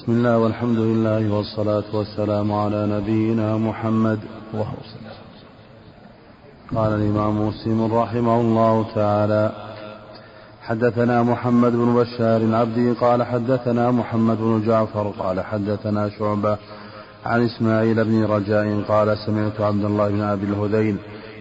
[0.00, 4.18] بسم الله والحمد لله والصلاة والسلام على نبينا محمد.
[4.54, 4.76] اللهم
[6.76, 9.52] قال الإمام مسلم رحمه الله تعالى
[10.62, 16.56] حدثنا محمد بن بشار عبدي قال حدثنا محمد بن جعفر قال حدثنا شعبة
[17.26, 20.96] عن إسماعيل بن رجاء قال سمعت عبد الله بن أبي الهذيل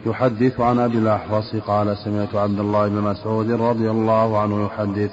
[0.06, 5.12] يحدث عن أبي الأحوص قال سمعت عبد الله بن مسعود رضي الله عنه يحدث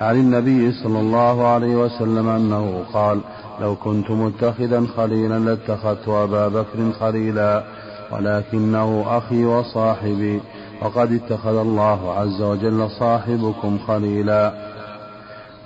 [0.00, 3.20] عن النبي صلى الله عليه وسلم أنه قال
[3.60, 7.64] لو كنت متخذا خليلا لاتخذت أبا بكر خليلا
[8.12, 10.40] ولكنه أخي وصاحبي
[10.82, 14.52] وقد اتخذ الله عز وجل صاحبكم خليلا.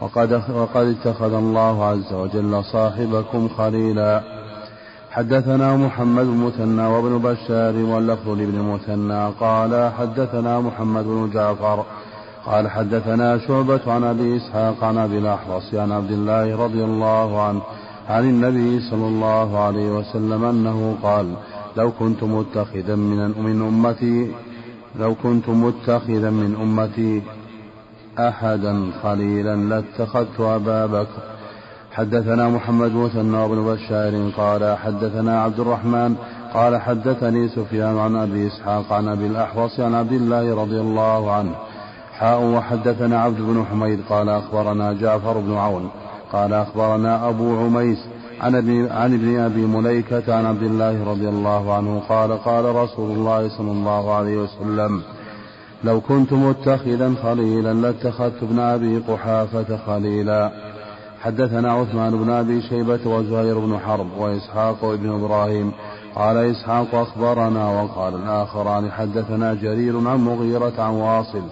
[0.00, 4.22] وقد, وقد اتخذ الله عز وجل صاحبكم خليلا.
[5.10, 11.84] حدثنا محمد بن مثنى وابن بشار واللفظ لابن مثنى قال حدثنا محمد بن جعفر
[12.46, 17.60] قال حدثنا شعبة عن أبي إسحاق عن أبي الأحوص عن عبد الله رضي الله عنه
[18.08, 21.34] عن النبي صلى الله عليه وسلم أنه قال
[21.76, 24.32] لو كنت متخذا من من أمتي
[24.98, 27.22] لو كنت متخذا من أمتي
[28.18, 31.22] أحدا خليلا لاتخذت أبا بكر.
[31.92, 36.16] حدثنا محمد مثنى بن بشار قال حدثنا عبد الرحمن
[36.54, 41.54] قال حدثني سفيان عن أبي إسحاق عن أبي الأحوص عن عبد الله رضي الله عنه
[42.18, 45.90] حاء وحدثنا عبد بن حميد قال أخبرنا جعفر بن عون
[46.32, 47.98] قال أخبرنا أبو عميس
[48.40, 53.10] عن ابن, عن ابن أبي مليكة عن عبد الله رضي الله عنه قال قال رسول
[53.10, 55.02] الله صلى الله عليه وسلم
[55.84, 60.52] لو كنت متخذا خليلا لاتخذت ابن أبي قحافة خليلا.
[61.22, 65.72] حدثنا عثمان بن أبي شيبة وزهير بن حرب وإسحاق وابن إبراهيم.
[66.14, 71.42] قال إسحاق أخبرنا وقال الآخران حدثنا جرير عن مغيرة عن واصل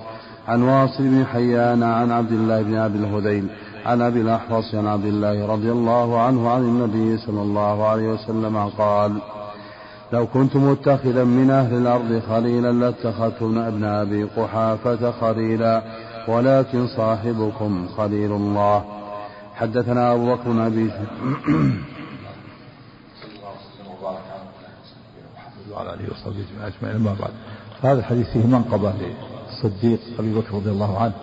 [0.48, 3.46] عن واصل بن حيان عن عبد الله بن أبي الهذيل
[3.86, 8.56] عن أبي الأحوص عن عبد الله رضي الله عنه عن النبي صلى الله عليه وسلم
[8.78, 9.18] قال
[10.12, 15.82] لو كنت متخذا من أهل الأرض خليلا لاتخذت ابن أبي قحافة خليلا
[16.28, 18.84] ولكن صاحبكم خليل الله.
[19.54, 20.90] حدثنا أبو بكر بن أبي
[25.72, 27.30] وعلى آله وصحبه أجمعين أما بعد.
[27.82, 28.92] فهذا الحديث فيه منقبة
[29.54, 31.14] للصديق أبي بكر رضي الله عنه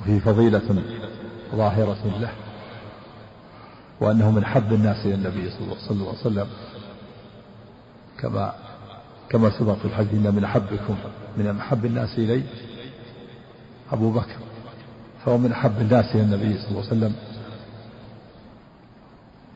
[0.00, 0.82] وفيه فضيلة
[1.54, 2.30] ظاهرة له
[4.00, 6.46] وأنه من حب الناس إلى النبي صلى الله عليه وسلم
[8.18, 8.54] كما
[9.28, 10.96] كما سبق في الحديث إن من احبكم
[11.36, 12.42] من أحب الناس إلي
[13.92, 14.36] أبو بكر
[15.24, 17.14] فهو من أحب الناس إلى النبي صلى الله عليه وسلم.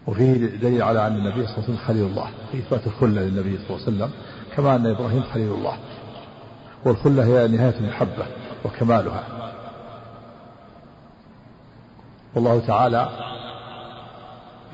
[0.06, 3.58] وفيه دليل على أن النبي صلى الله عليه وسلم خليل الله في إثبات الخلة للنبي
[3.58, 4.10] صلى الله عليه وسلم
[4.56, 5.76] كما أن إبراهيم خليل الله.
[6.86, 8.26] والخلة هي نهاية المحبة
[8.64, 9.24] وكمالها.
[12.34, 13.08] والله تعالى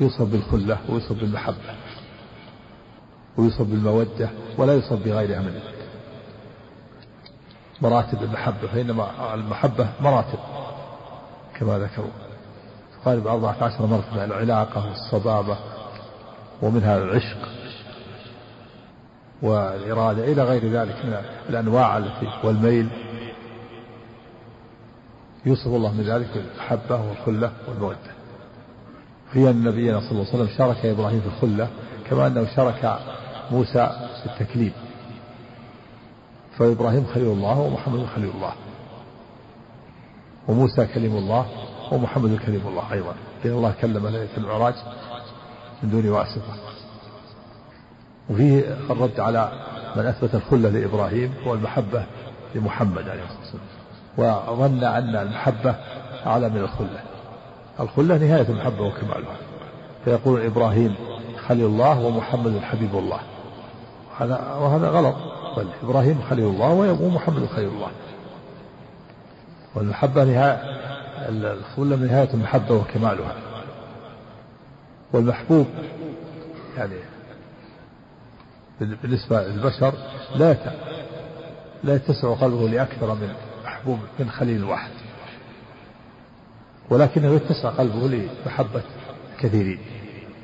[0.00, 1.74] يوصف بالخلة ويوصف بالمحبة
[3.36, 5.60] ويوصف بالمودة ولا يوصف بغيرها من
[7.82, 10.38] مراتب المحبة فإنما المحبة مراتب
[11.54, 12.10] كما ذكروا.
[13.02, 15.56] تقارب أربعة عشر مرتبة العلاقة والصبابة
[16.62, 17.61] ومنها العشق.
[19.42, 21.16] والإرادة إلى غير ذلك من
[21.48, 22.88] الأنواع التي والميل.
[25.47, 28.12] يوصف الله من ذلك بالمحبة والخلة والمودة.
[29.36, 31.69] أن نبينا صلى الله عليه وسلم شارك إبراهيم في الخلة
[32.10, 32.98] كما أنه شارك
[33.50, 34.72] موسى في التكليم.
[36.58, 38.52] فإبراهيم خليل الله ومحمد خليل الله
[40.48, 41.47] وموسى كلم الله
[41.92, 43.14] ومحمد كلم الله أيضا.
[43.44, 44.75] لأن الله كلم ليلة المعراج
[45.82, 46.54] من دون واسطة.
[48.30, 49.52] وفيه الرد على
[49.96, 52.04] من أثبت الخلة لإبراهيم والمحبة
[52.54, 54.52] لمحمد عليه الصلاة والسلام.
[54.52, 55.74] وظن أن المحبة
[56.26, 57.00] أعلى من الخلة.
[57.80, 59.36] الخلة نهاية المحبة وكمالها.
[60.04, 60.94] فيقول إبراهيم
[61.48, 63.20] خليل الله ومحمد حبيب الله.
[64.18, 65.14] هذا وهذا غلط.
[65.56, 67.90] بل إبراهيم خليل الله ومحمد خليل الله.
[69.74, 70.62] والمحبة نهاية
[71.28, 73.34] الخلة نهاية المحبة وكمالها.
[75.12, 75.66] والمحبوب
[76.78, 76.94] يعني
[78.84, 79.94] بالنسبة للبشر
[80.37, 80.56] لا
[81.84, 83.34] لا يتسع قلبه لأكثر من
[83.64, 84.90] محبوب من خليل واحد.
[86.90, 88.82] ولكنه يتسع قلبه لمحبة
[89.38, 89.79] كثيرين.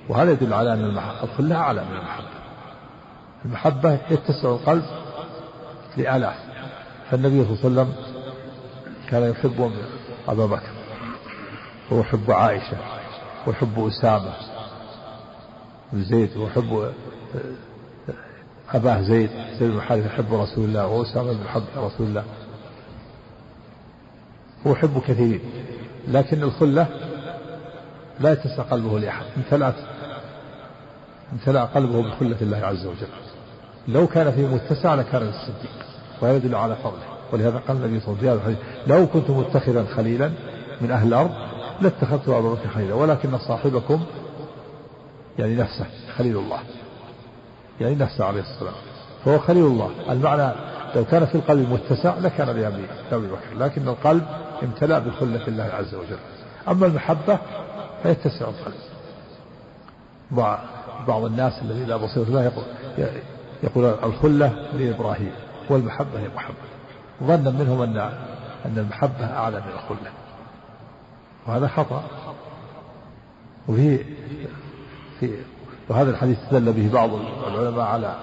[0.08, 2.28] وهذا يدل على أن الخلة أعلى من المحبة.
[3.44, 4.84] المحبة يتسع القلب
[5.96, 6.36] لآلاف.
[7.10, 7.94] فالنبي صلى الله عليه وسلم
[9.10, 9.72] كان يحب
[10.28, 10.72] أبا بكر
[11.90, 12.76] ويحب عائشة
[13.46, 14.32] ويحب أسامة
[15.92, 16.92] بن زيد ويحب
[18.74, 22.24] أباه زيد زيد بن حارثة يحب رسول الله وأسامة بن حب رسول الله.
[24.64, 25.40] ويحب كثيرين
[26.08, 26.86] لكن الخلة
[28.20, 29.74] لا يتسع قلبه لأحد امتلأت
[31.32, 33.08] امتلأ قلبه بخلة الله عز وجل.
[33.88, 35.70] لو كان فيه متسع لكان للصديق
[36.22, 38.56] وهذا يدل على فضله ولهذا قال النبي صلى الله عليه وسلم
[38.86, 40.30] لو كنت متخذا خليلا
[40.80, 41.30] من أهل الأرض
[41.80, 44.04] لاتخذت أبا بكر خليلا ولكن صاحبكم
[45.38, 45.86] يعني نفسه
[46.16, 46.58] خليل الله.
[47.80, 48.74] يعني نفسه عليه السلام
[49.24, 49.90] فهو خليل الله.
[50.10, 50.52] المعنى
[50.96, 54.26] لو كان في القلب متسع لكان لأبي بكر لكن القلب
[54.62, 56.18] امتلأ بخلة الله عز وجل.
[56.68, 57.38] أما المحبة
[58.02, 58.74] فيتسع القلب.
[61.06, 62.64] بعض الناس الذي لا بصيرة له يقول
[63.62, 65.32] يقول الخلة لإبراهيم
[65.70, 66.54] والمحبة هي محبة.
[67.22, 67.96] ظنا منهم أن
[68.66, 70.10] أن المحبة أعلى من الخلة.
[71.46, 72.04] وهذا خطأ.
[73.68, 74.04] وفي
[75.20, 75.34] في
[75.88, 77.10] وهذا الحديث دل به بعض
[77.46, 78.14] العلماء على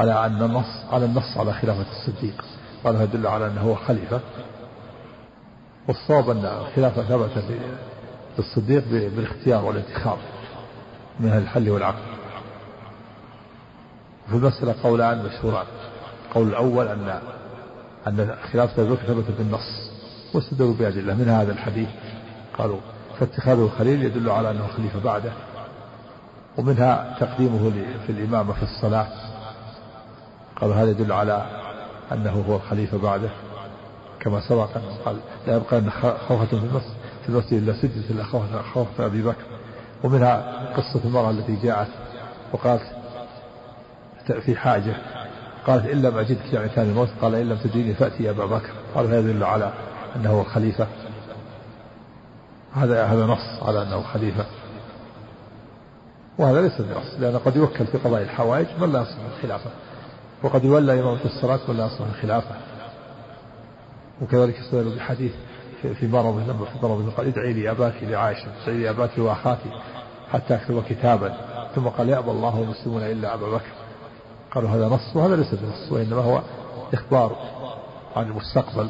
[0.00, 2.44] على أن النص على النص على خلافة الصديق
[2.84, 4.20] قال يدل على أنه هو خليفة.
[5.88, 7.44] والصواب أن الخلافة ثبت
[8.38, 10.18] للصديق بالاختيار والانتخاب
[11.20, 12.02] من الحل والعقل.
[14.28, 15.66] في المسألة قولان مشهوران.
[16.28, 17.20] القول الأول أن
[18.06, 19.90] أن خلافة أبي بكر ثبت بالنص
[20.34, 21.14] واستدلوا بأدلة.
[21.14, 21.88] من هذا الحديث؟
[22.58, 22.80] قالوا
[23.20, 25.32] فاتخاذه خليل يدل على أنه خليفة بعده.
[26.58, 27.70] ومنها تقديمه
[28.06, 29.06] في الإمامة في الصلاة.
[30.56, 31.46] قالوا هذا يدل على
[32.12, 33.30] أنه هو الخليفة بعده.
[34.20, 34.68] كما سبق
[35.04, 35.16] قال
[35.46, 35.90] لا يبقى أن
[36.28, 38.24] خوفة في المسجد في المسجد إلا سجدت إلا
[38.74, 39.44] خوفة أبي بكر.
[40.04, 41.88] ومنها قصة المرأة التي جاءت
[42.52, 42.82] وقالت
[44.40, 44.96] في حاجة.
[45.66, 48.70] قالت إن لم أجدك يعني كان الموت قال إن لم تجدني فأتي أبا بكر.
[48.94, 49.72] قال هذا يدل على
[50.16, 50.86] أنه خليفة.
[52.74, 54.46] هذا هذا نص على أنه خليفة.
[56.38, 59.70] وهذا ليس بنص لأنه قد يوكل في قضاء الحوائج من لا يصلح الخلافة.
[60.42, 62.54] وقد يولى إمامة الصلاة من لا يصلح الخلافة.
[64.22, 65.32] وكذلك استدلوا بحديث
[65.82, 69.58] في مرض لما في مرض قال ادعي لي أباك لعائشة ادعي لي أباك وأخاك
[70.32, 71.36] حتى أكتب كتابا.
[71.74, 73.72] ثم قال يأبى الله والمسلمون إلا أبا بكر.
[74.50, 76.42] قالوا هذا نص وهذا ليس بنص وإنما هو
[76.94, 77.36] إخبار
[78.16, 78.88] عن المستقبل.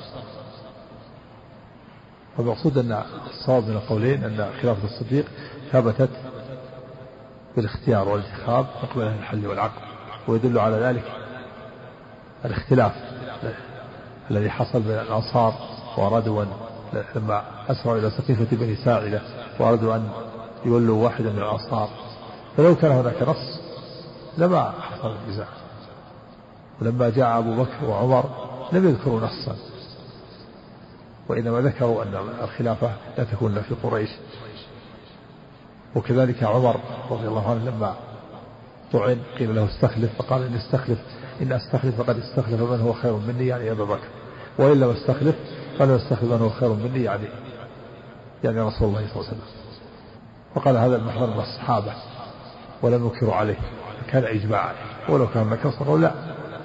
[2.38, 5.24] والمقصود أن الصواب من القولين أن خلافة الصديق
[5.72, 6.10] ثبتت
[7.56, 9.82] بالاختيار والانتخاب مقبل الحل والعقل
[10.28, 11.04] ويدل على ذلك
[12.44, 12.92] الاختلاف
[14.30, 15.54] الذي حصل بين الأنصار
[15.96, 16.48] وأرادوا أن
[17.16, 19.22] لما أسروا إلى سقيفة بني ساعدة
[19.58, 20.08] وأرادوا أن
[20.64, 21.88] يولوا واحدا من الأنصار.
[22.56, 23.60] فلو كان هناك نص
[24.38, 25.46] لما حصل النزاع
[26.80, 28.24] ولما جاء أبو بكر وعمر
[28.72, 29.56] لم يذكروا نصا.
[31.28, 34.10] وإنما ذكروا أن الخلافة لا تكون في قريش.
[35.96, 36.76] وكذلك عمر
[37.10, 37.94] رضي الله عنه لما
[38.92, 40.98] طعن قيل له استخلف فقال إن استخلف
[41.42, 44.08] إن أستخلف فقد استخلف من هو خير مني؟ يعني أبا بكر.
[44.58, 45.34] وإن لم أستخلف
[45.78, 47.24] فلا أستخلف من هو خير مني يعني
[48.44, 49.40] يعني رسول الله صلى الله عليه وسلم.
[50.54, 51.92] وقال هذا المحضر من الصحابة
[52.82, 53.56] ولم ينكروا عليه
[54.08, 56.12] كان إجماع عليه ولو كان هناك قالوا لا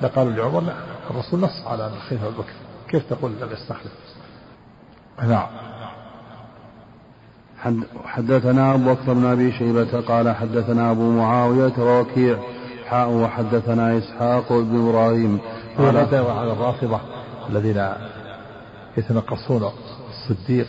[0.02, 0.74] لقالوا لعمر لا
[1.12, 2.54] الرسول نص على أن الخليفة أبو بكر.
[2.90, 3.92] كيف تقول لم يستخلف؟
[5.24, 5.48] نعم.
[8.06, 12.38] حدثنا أبو بكر بن أبي شيبة قال حدثنا أبو معاوية ووكيع
[12.88, 15.40] حاء وحدثنا إسحاق بن إبراهيم.
[15.78, 17.00] قال على الرافضة
[17.50, 17.90] الذين
[18.98, 19.70] يتنقصون
[20.10, 20.68] الصديق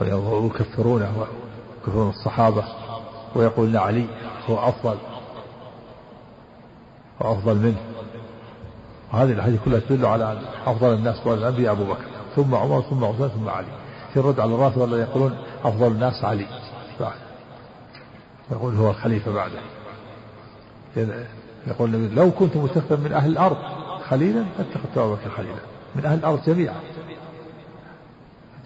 [0.00, 2.64] ويكفرونه ويكفرون الصحابة
[3.34, 4.06] ويقول علي
[4.50, 4.96] هو أفضل
[7.20, 7.80] وأفضل منه.
[9.12, 12.04] وهذه الحديث كلها تدل على أن أفضل الناس بعد الأنبياء أبو بكر
[12.36, 13.66] ثم عمر ثم عثمان ثم علي.
[14.12, 16.46] في الرد على الرافضة الذين يقولون أفضل الناس علي.
[17.00, 17.18] بعد.
[18.50, 19.60] يقول هو الخليفة بعده.
[21.66, 23.56] يقول لو كنت متخذا من أهل الأرض
[24.08, 25.60] خليلا لاتخذت أبو بكر خليلا.
[25.94, 26.80] من أهل الأرض جميعا.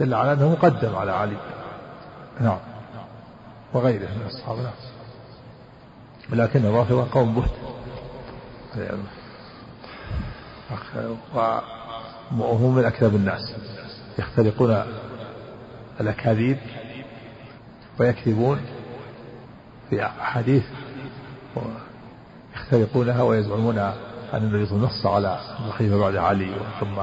[0.00, 1.36] دل على أنه مقدم على علي.
[2.40, 2.58] نعم.
[3.74, 4.72] وغيره من الصحابة نعم.
[6.32, 7.50] لكن الرافضة قوم بهت.
[12.38, 13.54] وهم من أكذب الناس.
[14.18, 14.84] يختلقون
[16.00, 16.58] الأكاذيب
[18.00, 18.60] ويكذبون
[19.90, 20.64] في أحاديث
[22.54, 23.94] يختلقونها ويزعمون أن
[24.34, 27.02] النبي صلى الله عليه وسلم نص على الخليفة بعد علي ثم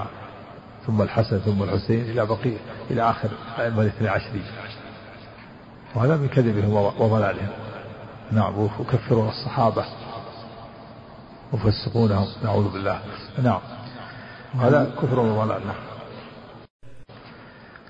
[0.88, 2.58] ثم الحسن ثم الحسين إلى بقية
[2.92, 4.44] إلى آخر الأئمة الاثني عشرين
[5.96, 7.50] وهذا من كذبهم وضلالهم.
[8.32, 9.86] نعم ويكفرون الصحابة
[11.54, 13.00] وفسقونهم نعوذ بالله.
[13.44, 13.60] نعم
[14.60, 15.68] هذا كفر وضلال.
[15.68, 15.89] نعم.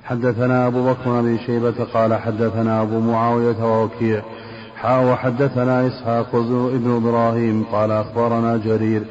[0.10, 4.22] حدثنا أبو بكر بن أبي شيبة قال حدثنا أبو معاوية ووكيع.
[4.76, 6.36] حا وحدثنا إسحاق
[6.74, 9.04] بن إبراهيم قال أخبرنا جرير.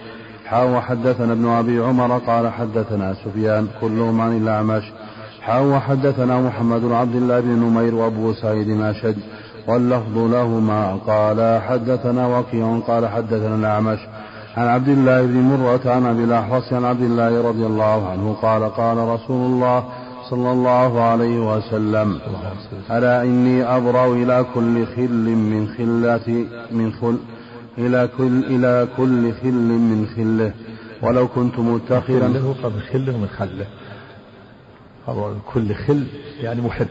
[0.46, 3.66] حا وحدثنا ابن أبي عمر قال حدثنا سفيان.
[3.80, 4.82] كلهم عن الأعمش.
[5.40, 9.16] حاو وحدثنا محمد بن عبد الله بن نمير وأبو سعيد اشد
[9.68, 13.98] واللفظ لهما قال حدثنا وكيع قال حدثنا الأعمش.
[14.56, 18.74] عن عبد الله بن مرة عن أبي الأحوص عن عبد الله رضي الله عنه قال
[18.74, 19.84] قال رسول الله
[20.30, 22.20] صلى الله عليه وسلم.
[22.90, 27.18] ألا إني أبرأ إلى كل خل من خلة من خل
[27.78, 30.52] إلى كل إلى كل خل من خله.
[31.02, 32.28] ولو كنت متخذا.
[32.28, 32.80] خله ومن
[33.28, 33.66] خله
[35.08, 36.06] من كل خل
[36.40, 36.88] يعني محب.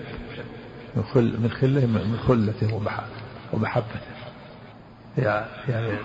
[0.96, 2.82] من خل من خله من خلته
[3.54, 4.18] ومحبته.
[5.18, 5.98] يعني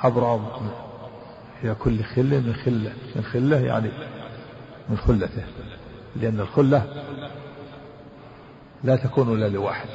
[0.00, 0.40] أبرأ
[1.64, 3.90] إلى كل خل من خله من خله يعني
[4.90, 5.42] من خلته.
[6.18, 7.04] لأن الخلة
[8.84, 9.88] لا تكون إلا لواحد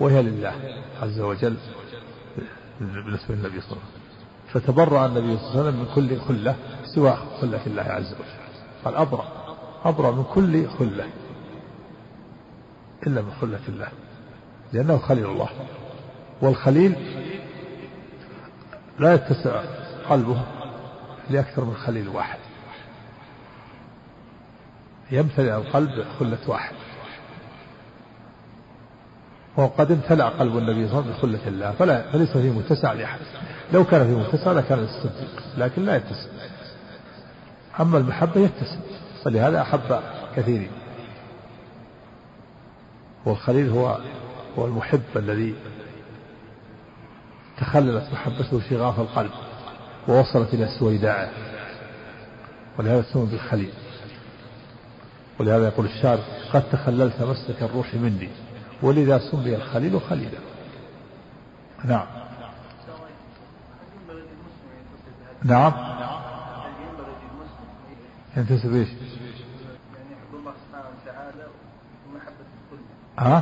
[0.00, 0.54] وهي لله
[1.02, 1.56] عز وجل
[2.80, 3.98] بالنسبة للنبي صلى الله عليه وسلم.
[4.52, 6.56] فتبرأ النبي صلى الله عليه وسلم من كل خلة
[6.94, 8.38] سوى خلة الله عز وجل.
[8.84, 9.24] قال أبرأ
[9.84, 11.06] أبرأ من كل خلة
[13.06, 13.88] إلا من خلة الله
[14.72, 15.48] لأنه خليل الله.
[16.42, 16.94] والخليل
[18.98, 19.62] لا يتسع
[20.10, 20.40] قلبه
[21.30, 22.38] لأكثر من خليل واحد.
[25.10, 26.74] يمتلئ القلب خلة واحد.
[29.56, 31.72] وقد امتلأ قلب النبي صلى الله عليه وسلم بخلة الله.
[31.72, 33.18] فلا فليس فيه متسع لأحد.
[33.72, 36.28] لو كان فيه متسع لكان الصديق لكن لا يتسع.
[37.80, 38.76] أما المحبة يتسع.
[39.24, 40.00] فلهذا أحب
[40.36, 40.70] كثيرين.
[43.26, 43.98] والخليل هو
[44.58, 45.54] هو المحب الذي
[47.58, 49.30] تخللت محبته شغاف القلب
[50.08, 51.30] ووصلت إلى سويداعه
[52.78, 53.72] ولهذا سمي بالخليل.
[55.40, 56.18] ولهذا يقول الشاعر
[56.52, 58.28] قد تخللت مسلك الروح مني
[58.82, 60.38] ولذا سمي الخليل خليلا.
[61.84, 62.06] نعم.
[65.44, 65.72] نعم.
[68.36, 68.88] ينتسب إيش؟
[70.34, 71.46] الله سبحانه وتعالى
[72.08, 72.82] ومحبة الكل
[73.18, 73.38] ها؟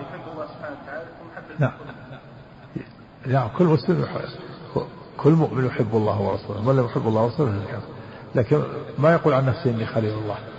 [0.00, 1.72] يحب الله سبحانه وتعالى ومحبة نعم.
[3.26, 4.06] نعم كل مسلم
[5.16, 7.82] كل مؤمن يحب الله ورسوله من لم يحب الله ورسوله
[8.34, 8.62] لكن
[8.98, 10.53] ما يقول عن نفسه إني خليل الله.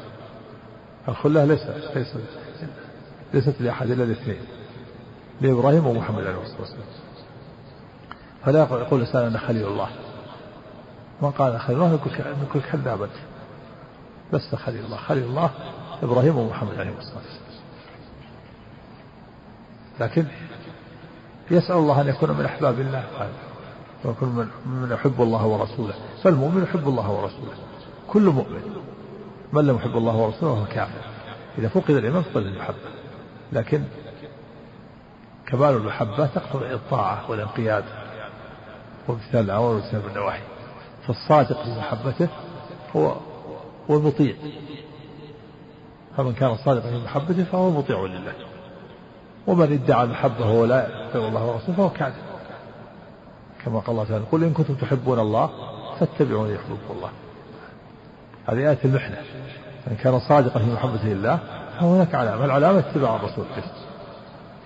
[1.08, 1.62] الخلة ليس
[1.96, 2.18] ليس
[3.34, 4.42] ليست لأحد إلا الاثنين.
[5.42, 6.86] لإبراهيم ومحمد عليه الصلاة والسلام.
[8.46, 9.90] فلا يقول الإنسان أنا خليل الله.
[11.22, 12.00] من قال خليل الله
[12.50, 13.10] يقول كذابا
[14.34, 14.98] لست خليل الله.
[14.98, 15.50] خليل الله
[16.04, 17.46] إبراهيم ومحمد عليه الصلاة والسلام.
[20.00, 20.26] لكن
[21.52, 23.04] يسأل الله أن يكون من أحباب الله
[24.06, 25.94] ويكون من, من يحب الله ورسوله.
[26.24, 27.54] فالمؤمن يحب الله ورسوله.
[28.08, 28.85] كل مؤمن.
[29.54, 31.02] من لم يحب الله ورسوله فهو كافر
[31.58, 32.75] إذا فقد الإيمان فقد المحبة.
[33.52, 33.84] لكن
[35.48, 37.84] كمال المحبة تقتضي الطاعة والانقياد
[39.08, 40.42] وامتثال الأوامر واجتناب النواحي
[41.08, 42.28] فالصادق في محبته
[42.96, 43.16] هو
[43.92, 44.36] هو المطيع
[46.18, 48.34] فمن كان صادقا في محبته فهو مطيع لله.
[49.48, 52.24] ومن ادعى المحبة وهو لا يطيع الله ورسوله فهو كاذب.
[53.66, 55.50] كما قال الله تعالى قل إن كنتم تحبون الله
[56.00, 57.10] فاتبعوني يحببكم الله.
[58.48, 59.18] هذه آية المحنة.
[59.92, 61.40] إن كان صادقا في محبته لله
[61.80, 62.46] فهناك علامة.
[62.46, 63.46] العلامة اتباع الرسول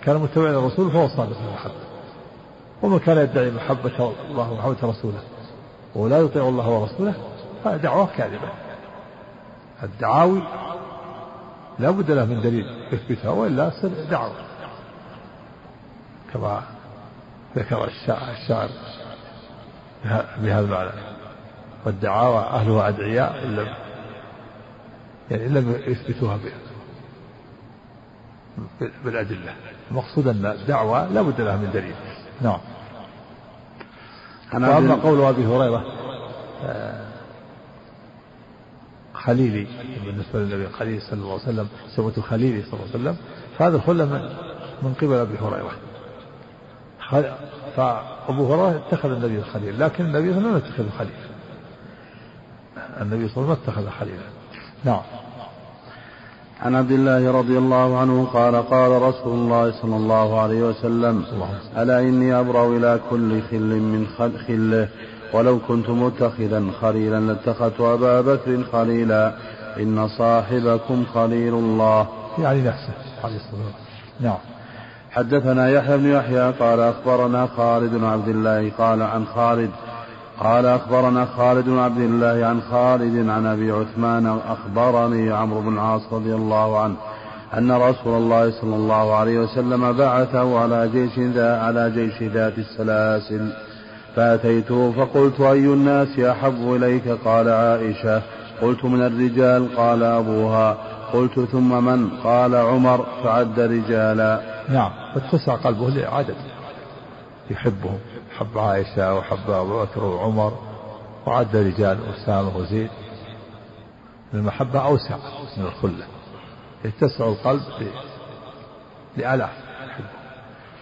[0.03, 1.73] كان متبعا للرسول فهو صادق في المحبة.
[2.81, 5.21] ومن كان يدعي محبة الله ومحبة رسوله
[5.95, 7.13] ولا يطيع الله ورسوله
[7.63, 8.49] فدعوة كاذبة.
[9.83, 10.41] الدعاوي
[11.79, 13.71] لا بد له من دليل يثبتها وإلا
[14.11, 14.31] دعوة.
[16.33, 16.61] كما
[17.55, 18.69] ذكر الشاعر
[20.37, 21.18] بهذا المعنى.
[21.85, 23.67] والدعاوى أهلها أدعياء إن لم
[25.31, 26.39] يعني لم يثبتوها
[29.05, 29.55] بالأدلة.
[29.91, 31.95] المقصود أن الدعوة لا بد لها من دليل.
[32.41, 32.59] نعم.
[34.53, 35.85] وأما قول أبي هريرة
[36.63, 37.05] آه،
[39.13, 39.67] خليلي
[40.05, 43.17] بالنسبة للنبي خليل صلى الله عليه وسلم سمته خليلي صلى الله عليه وسلم
[43.57, 44.29] فهذا الخلة من,
[44.83, 45.71] من قبل أبي هريرة.
[47.75, 51.28] فأبو هريرة اتخذ النبي الخليل لكن النبي لم يتخذ خليل.
[53.01, 54.23] النبي صلى الله عليه وسلم اتخذ خليلا
[54.83, 55.01] نعم.
[56.61, 61.23] عن عبد الله رضي الله عنه قال قال رسول الله صلى الله عليه وسلم
[61.77, 64.07] ألا إني أبرأ إلى كل خل من
[64.47, 64.87] خله.
[65.33, 69.33] ولو كنت متخذا خليلا لاتخذت أبا بكر خليلا.
[69.79, 72.07] إن صاحبكم خليل الله.
[72.39, 73.73] يعني نفسه عليه الصلاة
[74.19, 74.37] نعم.
[75.11, 79.69] حدثنا يحيى بن يحيى قال أخبرنا خالد بن عبد الله قال عن خالد
[80.39, 86.01] قال أخبرنا خالد بن عبد الله عن خالد عن أبي عثمان أخبرني عمرو بن العاص
[86.11, 86.95] رضي الله عنه
[87.57, 93.49] أن رسول الله صلى الله عليه وسلم بعثه على جيش ذا على جيش ذات السلاسل.
[94.15, 98.21] فأتيته فقلت أي الناس أحب إليك؟ قال عائشة.
[98.61, 100.77] قلت من الرجال؟ قال أبوها.
[101.13, 103.05] قلت ثم من؟ قال عمر.
[103.23, 104.41] فعد رجالا.
[104.69, 104.91] نعم.
[105.15, 106.35] فاتسع قلبه لعدد
[107.51, 107.99] يحبهم
[108.39, 110.53] حب عائشة وحب أبو بكر وعمر
[111.25, 112.89] وعد رجال أسامة وزيد.
[114.33, 115.15] المحبة أوسع
[115.57, 116.05] من الخلة.
[116.85, 117.61] يتسع القلب
[119.17, 119.49] لآلاف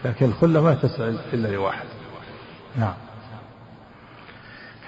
[0.06, 1.86] لكن الخلة ما تسع إلا لواحد.
[2.76, 2.94] نعم.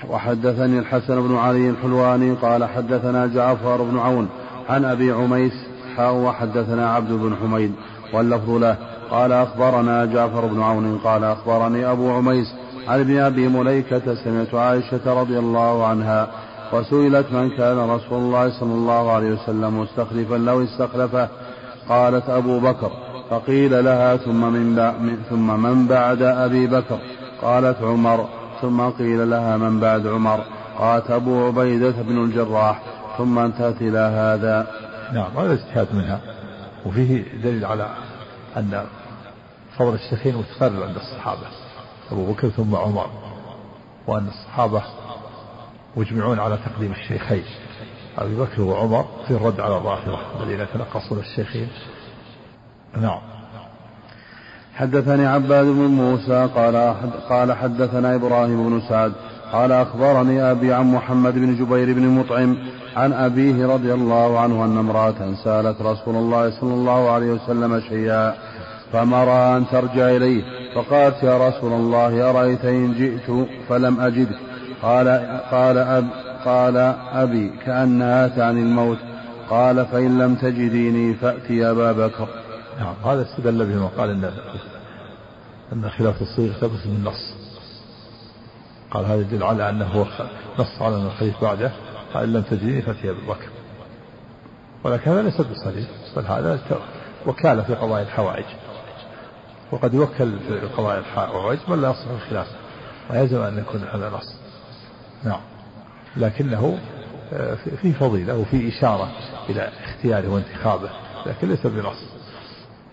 [0.09, 4.29] وحدثني الحسن بن علي الحلواني قال حدثنا جعفر بن عون
[4.69, 5.53] عن أبي عميس
[5.97, 7.75] حاء وحدثنا عبد بن حميد.
[8.13, 8.77] واللفظ له
[9.11, 12.47] قال أخبرنا جعفر بن عون قال أخبرني أبو عميس
[12.87, 16.27] عن ابن أبي مليكة سمعت عائشة رضي الله عنها
[16.73, 21.27] وسئلت من كان رسول الله صلى الله عليه وسلم مستخلفا لو استخلفه.
[21.89, 22.91] قالت أبو بكر
[23.29, 24.93] فقيل لها ثم من,
[25.29, 26.99] ثم من بعد أبي بكر؟
[27.41, 28.25] قالت عمر
[28.61, 30.39] ثم قيل لها من بعد عمر؟
[30.77, 32.81] قالت أبو عبيدة بن الجراح.
[33.17, 34.67] ثم انتهت إلى هذا.
[35.13, 36.19] نعم هذا اجتهاد منها.
[36.85, 37.87] وفيه دليل على
[38.57, 38.85] أن
[39.79, 41.47] فضل الشيخين متكرر عند الصحابة
[42.11, 43.09] أبو بكر ثم عمر
[44.07, 44.83] وأن الصحابة
[45.97, 47.43] مجمعون على تقديم الشيخين
[48.17, 51.67] أبي بكر وعمر في الرد على الرافضة الذين يتنقصون الشيخين
[53.01, 53.19] نعم.
[54.75, 56.95] حدثني عباد بن موسى قال
[57.29, 59.13] قال حدثنا إبراهيم بن سعد
[59.51, 62.57] قال أخبرني أبي عن محمد بن جبير بن مطعم
[62.95, 68.48] عن أبيه رضي الله عنه أن امرأة سألت رسول الله صلى الله عليه وسلم شيئا.
[68.93, 70.43] فأمر أن ترجع إليه
[70.75, 74.39] فقالت يا رسول الله أرأيت إن جئت فلم اجدك
[74.81, 75.07] قال
[75.51, 76.07] قال أب
[76.45, 76.77] قال
[77.13, 78.97] أبي كأنها تعني الموت.
[79.49, 82.27] قال فإن لم تجديني فأتي أبا بكر.
[82.79, 84.31] نعم هذا استدل به قال إن
[85.73, 87.33] إن خلاف الصيغ ثبت من النص
[88.91, 90.05] قال هذا يدل على هو
[90.59, 91.71] نص على أن الخليفه بعده
[92.15, 93.49] ان لم تجدني فأتي ابي بكر.
[94.83, 96.59] ولكن هذا ليس بصريح بل هذا
[97.27, 98.45] وكاله في قضايا الحوائج.
[99.71, 102.47] وقد يوكل في قضايا الحوائج من لا يصلح الخلاف.
[103.09, 104.35] ويلزم أن يكون هذا نص
[105.23, 105.39] نعم.
[106.17, 106.77] لكنه
[107.33, 109.09] آه، في فضيلة وفي إشارة
[109.49, 110.89] إلى اختياره وانتخابه
[111.25, 112.03] لكن ليس بنص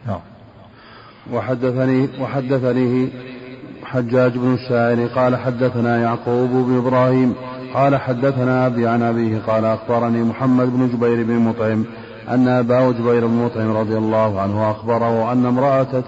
[0.06, 0.20] نعم.
[1.32, 3.08] وحدثني وحدثني
[3.84, 7.34] حجاج بن الشاعر قال حدثنا يعقوب بن إبراهيم
[7.74, 11.84] قال حدثنا أبي عن أبيه قال أخبرني محمد بن جبير بن مطعم
[12.28, 16.02] أن اباه جبير بن مطعم رضي الله عنه أخبره أن امرأة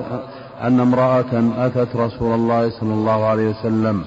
[0.62, 4.04] أن امرأة أتت رسول الله صلى الله عليه وسلم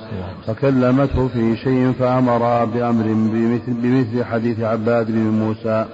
[0.48, 5.86] فكلمته في شيء فأمرها بأمر بمثل, بمثل حديث عباد بن موسى.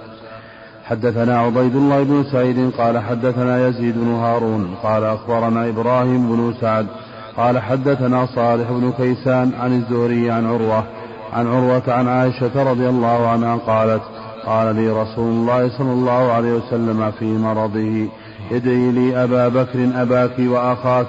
[0.84, 6.86] حدثنا عبيد الله بن سعيد قال حدثنا يزيد بن هارون قال أخبرنا إبراهيم بن سعد
[7.36, 10.84] قال حدثنا صالح بن كيسان عن الزهري عن عروة
[11.32, 14.02] عن عروة عن عائشة رضي الله عنها قالت
[14.46, 18.08] قال لي رسول الله صلى الله عليه وسلم في مرضه.
[18.52, 21.06] ادعي لي أبا بكر أباك وأخاك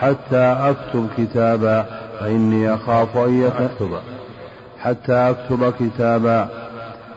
[0.00, 1.86] حتى أكتب كتابا
[2.20, 3.90] فإني أخاف أن يتكتب
[4.78, 6.48] حتى أكتب كتابا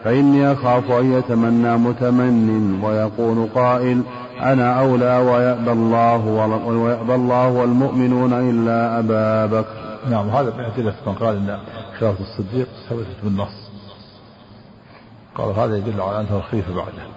[0.03, 4.01] فإني أخاف أن يتمنى متمن ويقول قائل
[4.41, 6.25] أنا أولى ويأبى الله
[6.67, 9.85] ويأبى الله والمؤمنون إلا أبا بكر.
[10.09, 11.59] نعم هذا من أدلة من قال أن
[11.99, 13.69] خلافة الصديق ثبتت بالنص.
[15.35, 17.14] قال هذا يدل على أنه الخليفة بعده.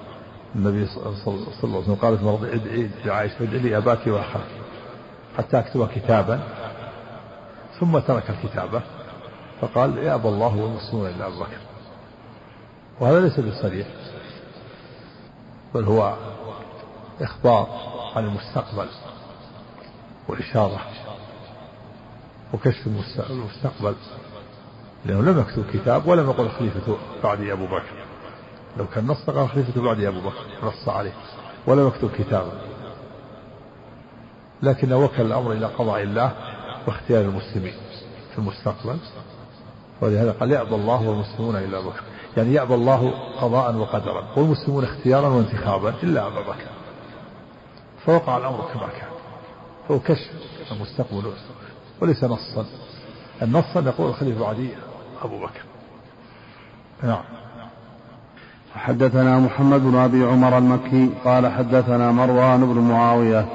[0.56, 4.46] النبي صلى الله عليه وسلم قال في مرض ادعي لعائشة ادعي لي أباك وأخاك.
[5.38, 6.40] حتى أكتب كتابا.
[7.80, 8.82] ثم ترك الكتابة.
[9.61, 11.58] فقال يأبى الله والمسلمون إلا أبو بكر.
[13.00, 13.87] وهذا ليس بالصريح.
[15.74, 16.16] بل هو
[17.20, 17.68] إخبار
[18.16, 18.88] عن المستقبل
[20.28, 20.80] وإشارة
[22.54, 22.87] وكشف
[23.30, 23.94] المستقبل.
[25.06, 27.97] لأنه لم يكتب كتاب ولم يقل خليفة بعدي أبو بكر.
[28.78, 31.12] لو كان نص قال خليفة بعدي أبو بكر نص عليه
[31.66, 32.52] ولم يكتب كتابا.
[34.62, 36.32] لكن وكل الأمر إلى قضاء الله
[36.86, 37.74] واختيار المسلمين
[38.32, 38.98] في المستقبل.
[40.00, 42.02] ولهذا قال يأبى الله والمسلمون إلا أبو بكر.
[42.36, 43.10] يعني يأبى الله
[43.40, 46.68] قضاء وقدرا والمسلمون اختيارا وانتخابا إلا أبا بكر.
[48.06, 49.08] فوقع الأمر كما كان.
[49.90, 50.30] هو كشف
[50.72, 51.32] المستقبل.
[52.00, 52.66] وليس نصا.
[53.42, 54.70] النص يقول الخليفة بعدي
[55.22, 55.62] أبو بكر.
[57.02, 57.24] نعم.
[58.74, 63.46] حدثنا محمد بن أبي عمر المكي قال حدثنا مروان بن معاوية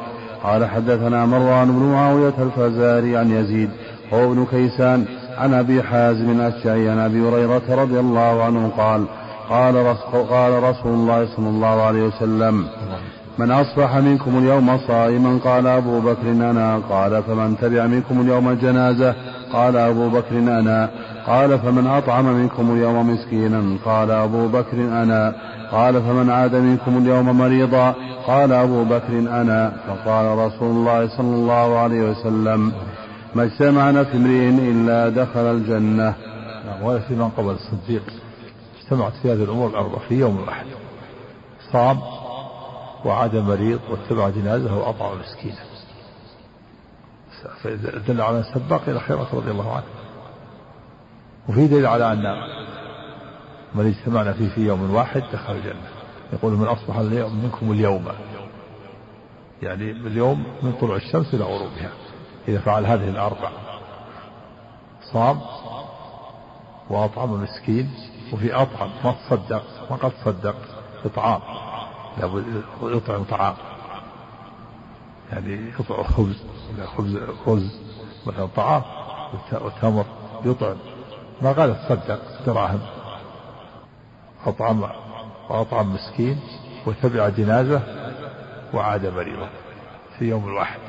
[0.43, 3.69] قال حدثنا مروان بن معاوية الفزاري عن يزيد
[4.13, 5.05] هو ابن كيسان
[5.37, 9.05] عن أبي حازم الأشعري عن أبي هريرة رضي الله عنه قال
[9.49, 12.67] قال رسول, قال رسول الله صلى الله عليه وسلم
[13.37, 16.81] من أصبح منكم اليوم صائما قال أبو بكر أنا.
[16.89, 19.15] قال فمن تبع منكم اليوم الجنازة؟
[19.53, 20.89] قال أبو بكر أنا.
[21.27, 25.35] قال فمن أطعم منكم اليوم مسكينا؟ قال أبو بكر أنا.
[25.71, 27.95] قال فمن عاد منكم اليوم مريضا؟
[28.27, 29.73] قال أبو بكر أنا.
[29.87, 32.71] فقال رسول الله صلى الله عليه وسلم
[33.35, 36.13] ما اجتمعنا في امرئ إلا دخل الجنة.
[36.65, 38.03] نعم وهذا في من قبل الصديق.
[38.83, 40.65] اجتمعت في هذه الأمور الأربعة في يوم واحد.
[41.71, 41.97] صام
[43.05, 45.63] وعاد مريض واتبع جنازة وأطعم مسكينا.
[48.07, 49.83] دل على السباق إلى خيرات رضي الله عنه.
[51.49, 52.23] وفي دليل على أن
[53.75, 55.87] من اجتمعنا فيه في يوم واحد دخل الجنة.
[56.33, 58.05] يقول من أصبح منكم اليوم.
[59.61, 61.89] يعني اليوم من طلوع الشمس إلى غروبها.
[62.47, 63.49] إذا فعل هذه الأربع.
[65.13, 65.41] صام
[66.89, 67.91] وأطعم مسكين
[68.33, 68.89] وفي أطعم.
[69.03, 69.63] ما تصدق.
[69.91, 70.55] ما قد تصدق
[71.05, 71.41] إطعام.
[72.17, 73.55] لابد يطعم طعام.
[75.31, 76.43] يعني يطعم خبز
[76.97, 77.79] خبز رز
[78.25, 78.81] مثلا طعام
[79.51, 80.05] وتمر
[80.45, 80.75] يطعم.
[81.41, 82.79] ما قال تصدق دراهم.
[84.45, 84.83] أطعم
[85.49, 86.39] وأطعم مسكين
[86.85, 87.81] وتبع جنازة
[88.73, 89.49] وعاد مريضا
[90.19, 90.79] في يوم واحد.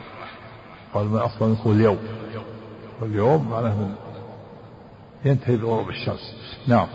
[0.94, 1.98] قال من أصلا منكم اليوم.
[3.00, 3.88] واليوم معناه
[5.24, 6.34] ينتهي بغروب الشمس.
[6.66, 6.86] نعم.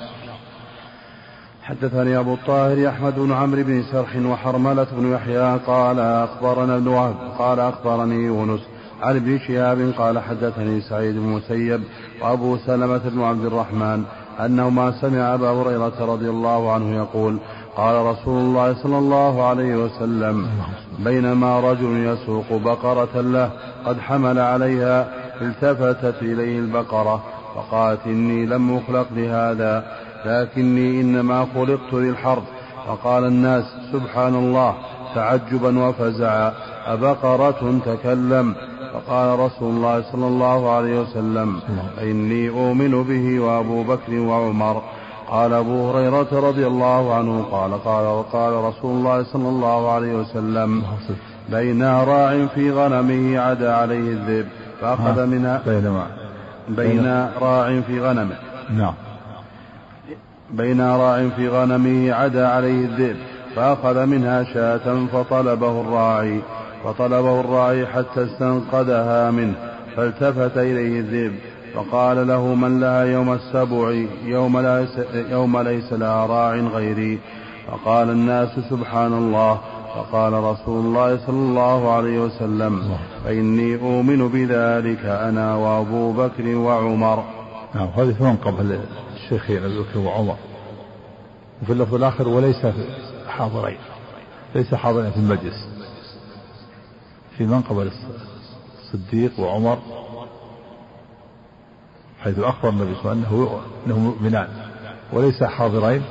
[1.69, 7.15] حدثني أبو الطاهر أحمد بن عمرو بن سرح وحرملة بن يحيى قال أخبرنا ابن وهب
[7.39, 8.62] قال أخبرني يونس
[9.01, 11.82] عن ابن شهاب قال حدثني سعيد بن مسيب
[12.21, 14.03] وأبو سلمة بن عبد الرحمن
[14.45, 17.38] أنهما سمع أبا هريرة رضي الله عنه يقول
[17.77, 20.47] قال رسول الله صلى الله عليه وسلم
[20.99, 23.51] بينما رجل يسوق بقرة له
[23.86, 25.08] قد حمل عليها
[25.41, 27.23] التفتت إليه البقرة
[27.55, 29.99] فقالت إني لم أخلق لهذا.
[30.25, 32.43] لكني إنما خلقت للحرب.
[32.88, 34.75] فقال الناس سبحان الله
[35.15, 36.53] تعجبا وفزعا
[36.88, 38.55] أبقرة تكلم.
[38.93, 41.60] فقال رسول الله صلى الله عليه وسلم
[42.01, 44.82] إني أؤمن به وأبو بكر وعمر.
[45.29, 50.84] قال أبو هريرة رضي الله عنه قال قال وقال رسول الله صلى الله عليه وسلم
[51.49, 54.47] بين راع في غنمه عدا عليه الذئب
[54.82, 55.62] فأخذ منها
[56.69, 58.36] بين راع في غنمه.
[58.77, 58.93] نعم.
[60.54, 63.18] بين راع في غنمه عدا عليه الذئب
[63.56, 66.42] فأخذ منها شاة فطلبه الراعي
[66.84, 69.56] فطلبه الراعي حتى استنقذها منه
[69.96, 71.34] فالتفت إليه الذئب
[71.76, 75.00] فقال له من لها يوم السبع يوم ليس,
[75.32, 77.20] يوم ليس لها راع غيري؟
[77.68, 79.60] فقال الناس سبحان الله
[79.96, 87.24] فقال رسول الله صلى الله عليه وسلم فإني أؤمن بذلك أنا وأبو بكر وعمر.
[87.76, 88.80] نعم هذه من قبل
[89.32, 90.38] الشيخين بكر وعمر.
[91.62, 92.65] وفي اللفظ الآخر وليس
[93.28, 93.78] حاضرين.
[94.56, 95.68] ليس حاضرين في المجلس.
[97.38, 97.92] في منقبل
[98.80, 99.80] الصديق وعمر.
[102.20, 104.50] حيث أخبر النبي صلى الله عليه وسلم أنه مؤمنان.
[105.13, 106.04] وليس حاضرين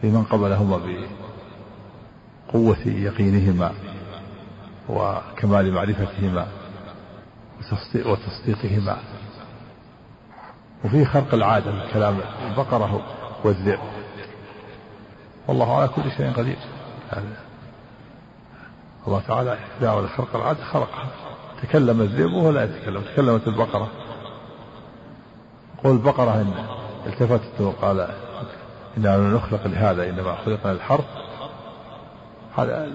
[0.00, 0.80] في من قبلهما
[2.48, 3.72] بقوة يقينهما
[4.88, 6.46] وكمال معرفتهما
[7.94, 8.96] وتصديقهما.
[10.84, 12.18] وفي خرق العادة من كلام
[12.50, 13.02] البقرة
[13.44, 13.78] والذئب.
[15.48, 16.56] والله على كل شيء قدير.
[19.06, 21.06] الله تعالى أراد خلق العادة خلقها.
[21.62, 23.88] تكلم الذئب وهو لا يتكلم تكلمت البقرة.
[25.84, 26.54] قول البقرة إن
[27.06, 28.08] التفتت وقال
[28.96, 31.04] إنا لم نخلق لهذا إنما خلقنا للحرث
[32.56, 32.90] هذا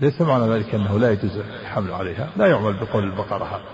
[0.00, 3.73] ليس معنى ذلك أنه لا يجوز الحمل عليها لا يعمل بقول البقرة هذا.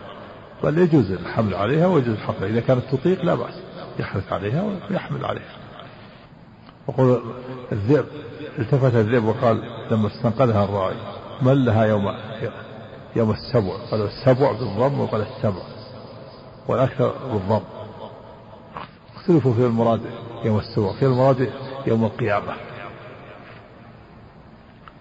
[0.65, 3.55] بل يجوز الحمل عليها ويجوز الحمل إذا كانت تطيق لا بأس
[3.99, 5.57] يحرث عليها ويحمل عليها.
[6.87, 7.23] وقول
[7.73, 8.07] الذئب
[8.59, 10.97] التفت الذئب وقال لما استنقذها الراعي
[11.43, 12.15] من لها يوم
[13.17, 15.63] يوم السبع؟ قالوا السبع بالضم وقال السبع
[16.69, 17.61] والأكثر بالضم.
[19.17, 20.01] اختلفوا في المراد
[20.45, 21.53] يوم السبع في المراد
[21.87, 22.55] يوم القيامة.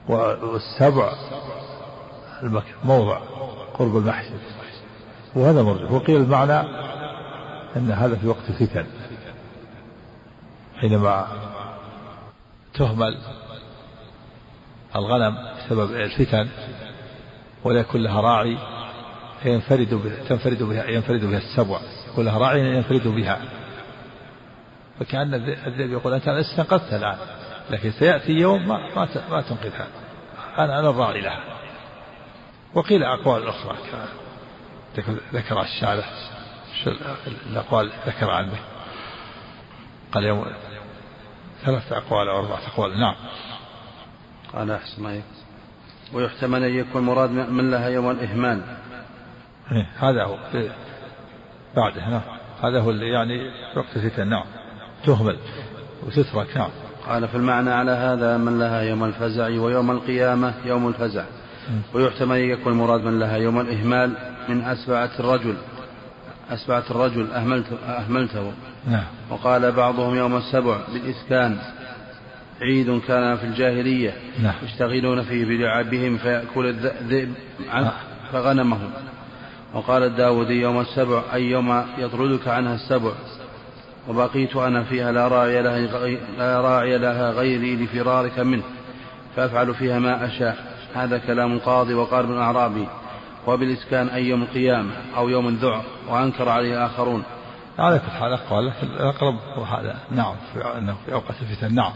[0.10, 1.14] والسبع
[2.84, 3.20] موضع
[3.74, 4.36] قرب المحشر.
[5.36, 6.60] وهذا مرجح وقيل المعنى
[7.76, 8.86] أن هذا في وقت الفتن.
[10.76, 11.28] حينما
[12.74, 13.18] تهمل
[14.96, 16.48] الغنم بسبب الفتن
[17.64, 18.58] ولا يكون لها راعي
[19.44, 21.80] فينفرد بها تنفرد بها ينفرد بها السبع.
[22.12, 23.42] يكون لها راعي ينفرد بها.
[25.00, 27.18] فكأن الذئب يقول أنت استنقذتها الآن
[27.70, 29.88] لكن سيأتي يوم ما ما, تنقذها.
[30.58, 31.44] أنا أنا الراعي لها.
[32.74, 33.76] وقيل أقوال أخرى.
[35.34, 36.04] ذكر الشارع
[37.50, 38.54] الأقوال ذكر عنه
[40.12, 40.46] قال يوم
[41.66, 43.16] ثلاثة أقوال أو أربعة أقوال نعم.
[44.54, 45.22] قال أحسن
[46.14, 48.62] ويحتمل أن يكون مراد من لها يوم الإهمان
[49.72, 50.38] إيه، هذا هو.
[51.76, 52.22] بعده نعم.
[52.64, 54.46] هذا هو اللي يعني وقت الفتن نعم.
[55.06, 55.38] تهمل
[56.08, 56.70] وتترك نعم.
[57.08, 61.26] قال في المعنى على هذا من لها يوم الفزع ويوم القيامة يوم الفزع.
[61.94, 64.16] ويحتمل أن يكون المراد من لها يوم الإهمال
[64.50, 65.56] من أسبعة الرجل
[66.52, 68.52] أسبعة الرجل أهملته, أهملته.
[68.88, 69.04] نعم.
[69.30, 71.58] وقال بعضهم يوم السبع بالإسكان
[72.62, 74.14] عيد كان في الجاهلية.
[74.44, 74.54] نعم.
[74.64, 77.34] يشتغلون فيه بلعبهم فيأكل الذئب
[77.70, 77.92] عن
[78.32, 78.90] فغنمهم.
[79.74, 83.12] وقال الداودي يوم السبع أي يوم يطردك عنها السبع.
[84.08, 85.80] وبقيت أنا فيها لا راعي لها,
[86.38, 88.64] لا راعي لها غيري لفرارك منه
[89.36, 90.58] فأفعل فيها ما أشاء.
[90.94, 92.88] هذا كلام القاضي وقال ابن أعرابي.
[93.54, 97.24] وبالإسكان أي يوم القيامة أو يوم الذعر وأنكر عليه آخرون
[97.80, 101.76] على كل حال أقوال الأقرب وهذا نعم في أنه في أوقات الفتن.
[101.76, 101.92] نعم.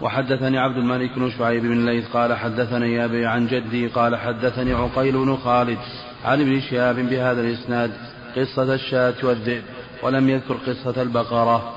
[0.00, 5.12] وحدثني عبد الملك بن شعيب بن الليث قال حدثني أبي عن جدي قال حدثني عقيل
[5.12, 5.78] بن خالد
[6.24, 7.90] عن ابن شهاب بهذا الإسناد
[8.36, 9.62] قصة الشاة والذئب
[10.02, 11.72] ولم يذكر قصة البقرة.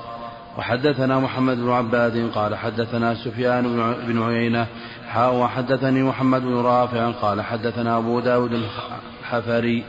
[0.58, 4.66] وحدثنا محمد بن عباد قال حدثنا سفيان بن عيينة
[5.16, 8.52] وحدثني محمد بن رافع قال حدثنا أبو داود
[9.32, 9.84] الحفري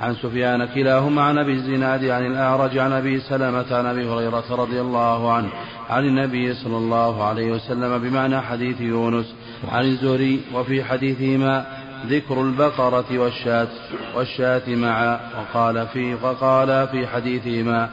[0.00, 4.80] عن سفيان كلاهما عن أبي الزناد عن الأعرج عن أبي سلمة عن أبي هريرة رضي
[4.80, 5.48] الله عنه
[5.90, 9.34] عن النبي صلى الله عليه وسلم بمعنى حديث يونس
[9.68, 11.66] عن الزهري وفي حديثهما
[12.06, 13.68] ذكر البقرة والشاة
[14.16, 17.90] والشاة معا وقال في وقال في حديثهما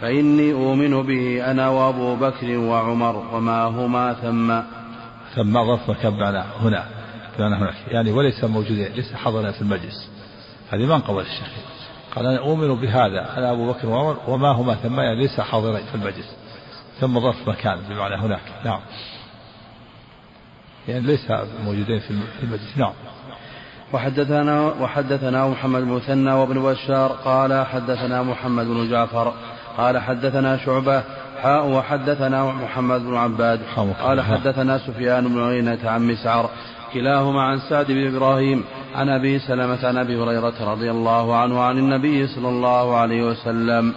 [0.00, 4.60] فإني أؤمن به أنا وأبو بكر وعمر وما هما ثم.
[5.34, 6.84] ثم ظرف مكان هنا.
[7.38, 7.74] كان هناك.
[7.88, 10.13] يعني وليس موجودين ليس حضرنا في المجلس.
[10.70, 11.48] هذه ما انقبل الشيخ.
[12.16, 13.38] قال أنا أؤمن بهذا.
[13.38, 16.36] أنا أبو بكر وعمر وما هما ثم يعني ليس حاضرين في المجلس.
[17.00, 18.42] ثم ظرف مكان بمعنى هناك.
[18.64, 18.80] نعم.
[20.88, 21.30] يعني ليس
[21.64, 22.76] موجودين في المجلس.
[22.76, 22.92] نعم.
[23.92, 29.32] وحدثنا وحدثنا محمد بن مثنى وابن بشار قال حدثنا محمد بن جعفر
[29.76, 31.02] قال حدثنا شعبة
[31.42, 33.60] حاء وحدثنا محمد بن عباد
[34.02, 36.50] قال حدثنا سفيان بن عيينة عن مسعر
[36.94, 41.78] كلاهما عن سعد بن إبراهيم عن أبي سلمة عن أبي هريرة رضي الله عنه عن
[41.78, 43.94] النبي صلى الله عليه وسلم.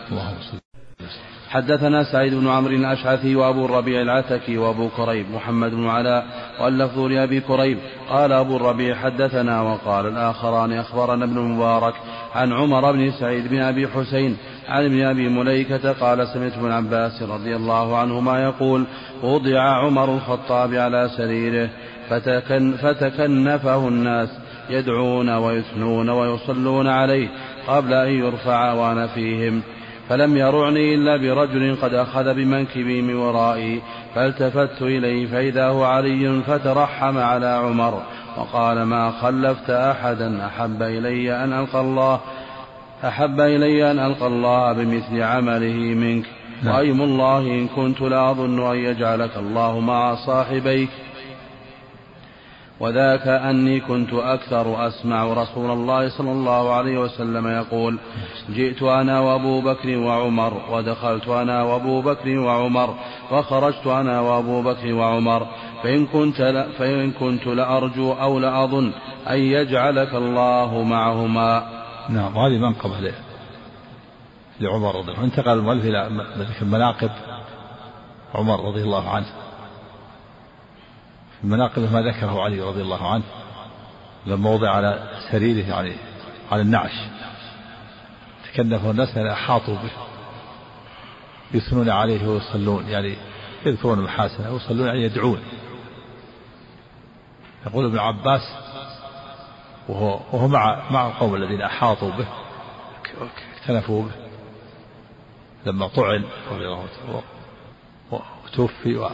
[1.49, 6.25] حدثنا سعيد بن عمرو الأشعثي وأبو الربيع العتكي وأبو كريب محمد بن علاء
[6.61, 7.77] واللفظ لأبي كريب.
[8.09, 11.93] قال أبو الربيع حدثنا وقال الآخران أخبرنا ابن مبارك
[12.35, 14.37] عن عمر بن سعيد بن أبي حسين
[14.69, 18.85] عن ابن أبي مليكة قال سمعت ابن عباس رضي الله عنهما يقول
[19.23, 21.69] وضع عمر الخطاب على سريره.
[22.09, 24.29] فتكن فتكنفه الناس
[24.69, 27.27] يدعون ويثنون ويصلون عليه
[27.67, 29.61] قبل أن يرفع وأنا فيهم
[30.09, 33.81] فلم يرعني إلا برجل قد أخذ بمنكبي من ورائي
[34.15, 38.01] فالتفت إليه فإذا هو علي فترحم على عمر
[38.37, 42.19] وقال ما خلفت أحدا أحب إلي أن ألقى الله
[43.03, 46.25] أحب إلي أن ألقى الله بمثل عمله منك.
[46.63, 46.75] نعم.
[46.75, 50.89] وأيم الله إن كنت لأظن أن يجعلك الله مع صاحبيك.
[52.79, 57.99] وذاك أني كنت أكثر أسمع رسول الله صلى الله عليه وسلم يقول
[58.49, 62.95] جئت أنا وأبو بكر وعمر ودخلت أنا وأبو بكر وعمر
[63.31, 65.47] وخرجت أنا وأبو بكر وعمر.
[65.83, 68.91] فإن كنت فإن كنت لأرجو أو لأظن
[69.29, 71.83] أن يجعلك الله معهما.
[72.09, 73.13] نعم وهذه منقبة
[74.59, 75.23] لعمر رضي الله عنه.
[75.23, 76.09] انتقل المؤلف إلى
[76.61, 77.11] مناقب
[78.35, 79.25] عمر رضي الله عنه.
[81.43, 83.23] المناقب ما ذكره علي رضي الله عنه
[84.25, 85.95] لما وضع على سريره يعني
[86.51, 86.91] على النعش.
[88.53, 89.91] تكلفه الناس يعني أحاطوا به.
[91.53, 93.15] يثنون عليه ويصلون يعني
[93.65, 95.39] يذكرون المحاسن ويصلون يعني يدعون.
[97.65, 98.41] يقول ابن عباس
[99.89, 102.27] وهو, وهو مع مع القوم الذين أحاطوا به
[103.61, 104.11] اكتنفوا به.
[105.65, 106.23] لما طعن
[108.45, 109.09] وتوفي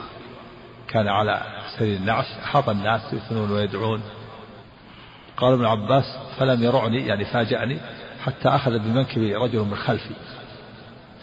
[0.94, 1.42] وكان على
[1.78, 4.02] سرير النعش أحاط الناس يثنون ويدعون.
[5.38, 7.80] قال ابن عباس فلم يرعني يعني فاجأني
[8.26, 10.14] حتى أخذ بمنكبي رجل من خلفي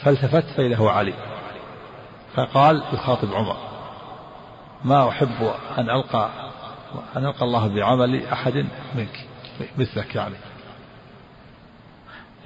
[0.02, 1.14] فالتفت فإذا هو علي
[2.34, 3.56] فقال يخاطب عمر
[4.84, 6.30] ما أحب أن ألقى
[7.16, 9.26] أن ألقى الله بعمل أحد منك
[9.78, 10.36] مثلك يعني.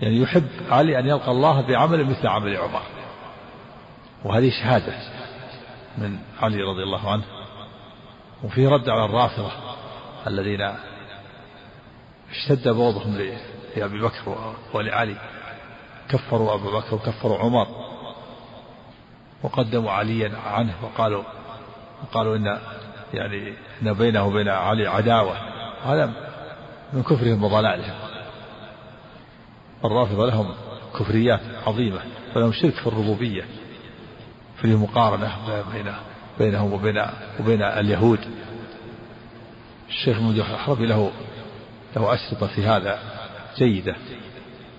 [0.00, 2.82] يعني يحب علي أن يلقى الله بعمل مثل عمل عمر
[4.24, 5.13] وهذه شهادة.
[5.98, 7.24] من علي رضي الله عنه
[8.44, 9.50] وفيه رد على الرافضة
[10.26, 10.70] الذين
[12.30, 13.18] اشتد بغضهم
[13.76, 15.16] لأبي بكر ولعلي
[16.08, 17.66] كفروا أبا بكر وكفروا عمر
[19.42, 21.22] وقدموا عليا عنه وقالوا
[22.02, 22.58] وقالوا إن
[23.14, 25.36] يعني إن بينه وبين علي عداوة
[25.84, 26.12] هذا
[26.92, 27.94] من كفرهم وضلالهم.
[29.84, 30.54] الرافضة لهم
[30.98, 32.00] كفريات عظيمة
[32.36, 33.44] ولهم شرك في الربوبية.
[34.64, 35.36] في المقارنة
[35.72, 35.94] بين
[36.38, 37.06] بينهم وبين
[37.40, 38.20] وبين اليهود.
[39.88, 41.12] الشيخ الحربي له
[41.96, 42.98] له أشرطة في هذا
[43.56, 43.96] جيدة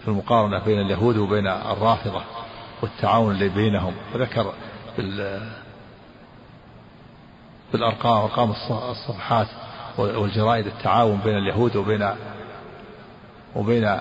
[0.01, 2.21] في المقارنة بين اليهود وبين الرافضة
[2.81, 3.93] والتعاون اللي بينهم.
[4.13, 4.53] وذكر
[7.73, 8.53] بالأرقام أرقام
[8.91, 9.47] الصفحات
[9.97, 12.09] والجرائد التعاون بين اليهود وبين
[13.55, 13.99] وبين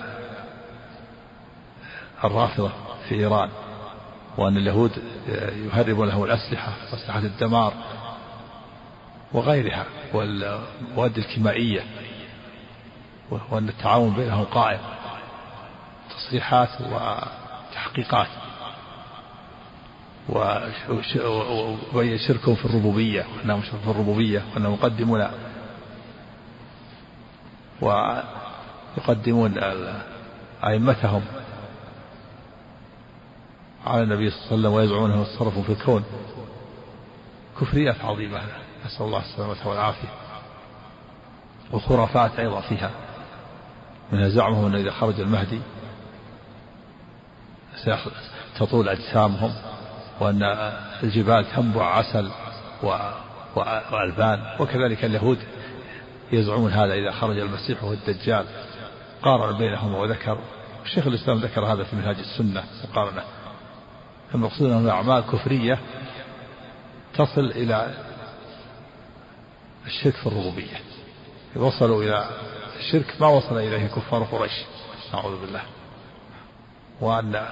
[2.23, 2.71] الرافضة
[3.09, 3.49] في إيران.
[4.37, 4.91] وأن اليهود
[5.65, 7.73] يهربون لهم الأسلحة أسلحة الدمار
[9.33, 11.83] وغيرها والمواد الكيميائية
[13.51, 14.79] وأن التعاون بينهم قائم
[16.09, 18.27] تصريحات وتحقيقات
[21.93, 25.27] وشركهم في الربوبية وأنهم شرك في الربوبية وأنهم يقدمون
[27.81, 29.53] ويقدمون
[30.63, 31.21] أئمتهم
[33.85, 36.03] على النبي صلى الله عليه وسلم ويزعمون أنهم يتصرفون في الكون.
[37.61, 38.41] كفريات عظيمة.
[38.85, 40.07] نسأل الله السلامة والعافية.
[41.71, 42.91] وخرافات أيضا فيها.
[44.11, 45.59] من زعمهم أن إذا خرج المهدي
[48.59, 49.53] تطول أجسامهم
[50.19, 50.43] وأن
[51.03, 52.31] الجبال تنبع عسل
[53.91, 54.55] وألبان.
[54.59, 55.37] وكذلك اليهود
[56.31, 58.45] يزعمون هذا إذا خرج المسيح وهو الدجال.
[59.21, 60.37] قارن بينهما وذكر.
[60.85, 62.63] الشيخ الإسلام ذكر هذا في منهاج السنة.
[62.91, 63.23] مقارنة
[64.35, 65.79] المقصود أنه أعمال كفرية
[67.17, 67.93] تصل إلى
[69.85, 70.77] الشرك في الربوبية.
[71.55, 72.29] وصلوا إلى
[72.79, 74.65] الشرك ما وصل إليه كفار قريش.
[75.13, 75.61] نعوذ بالله.
[77.01, 77.45] وأن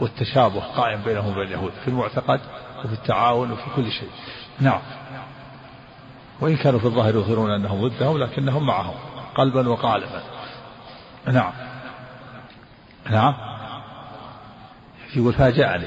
[0.00, 2.40] والتشابه قائم بينهم وبين اليهود في المعتقد
[2.84, 4.10] وفي التعاون وفي كل شيء.
[4.60, 4.80] نعم.
[6.40, 8.94] وإن كانوا في الظاهر يظهرون أنهم ضدهم لكنهم معهم
[9.34, 10.22] قلبا وقالبا.
[11.26, 11.52] نعم.
[13.10, 13.53] نعم.
[15.16, 15.84] يقول فاجأني.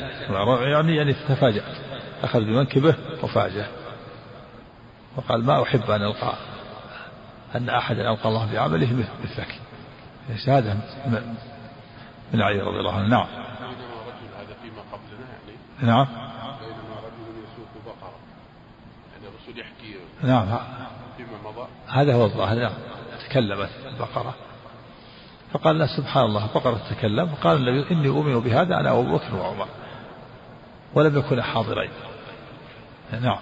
[0.71, 1.77] يعني يعني تفاجأت
[2.23, 3.67] أخذ بمنكبه وفاجأ.
[5.15, 6.33] وقال ما أحب أن ألقى
[7.55, 9.59] أن أحدا ألقى الله بعمله مثلك.
[10.45, 10.73] شهادة
[12.33, 13.07] من علي رضي الله عنه.
[13.07, 13.27] نعم.
[14.37, 16.05] هذا فيما قبلنا يعني نعم.
[16.59, 18.19] بينما رجل يسوق بقرة
[19.13, 20.59] يعني الرسول يحكي نعم.
[21.17, 21.67] فيما مضى.
[21.87, 22.55] هذا هو الظاهر.
[22.55, 22.73] نعم.
[23.29, 24.35] تكلمت البقرة.
[25.53, 26.47] فقال لا سبحان الله.
[26.55, 29.67] بقرة تتكلم قال النبي إني أؤمن بهذا أنا أبو بكر وعمر
[30.93, 31.89] ولم يكونا حاضرين.
[33.21, 33.39] نعم.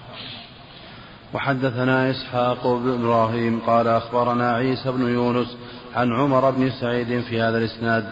[1.34, 5.58] وحدثنا إسحاق بن إبراهيم قال أخبرنا عيسى بن يونس
[5.96, 8.06] عن عمر بن سعيد في هذا الإسناد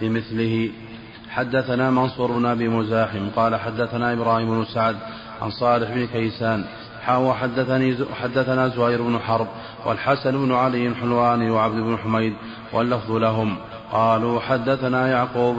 [0.00, 0.70] بمثله
[1.30, 4.96] حدثنا منصور بن أبي مزاحم قال حدثنا إبراهيم بن سعد
[5.42, 6.64] عن صالح بن كيسان.
[7.04, 9.48] حاو حدثني حدثنا زهير بن حرب
[9.86, 12.34] والحسن بن علي الحلواني وعبد بن حميد
[12.74, 13.56] واللفظ لهم.
[13.92, 15.56] قالوا حدثنا يعقوب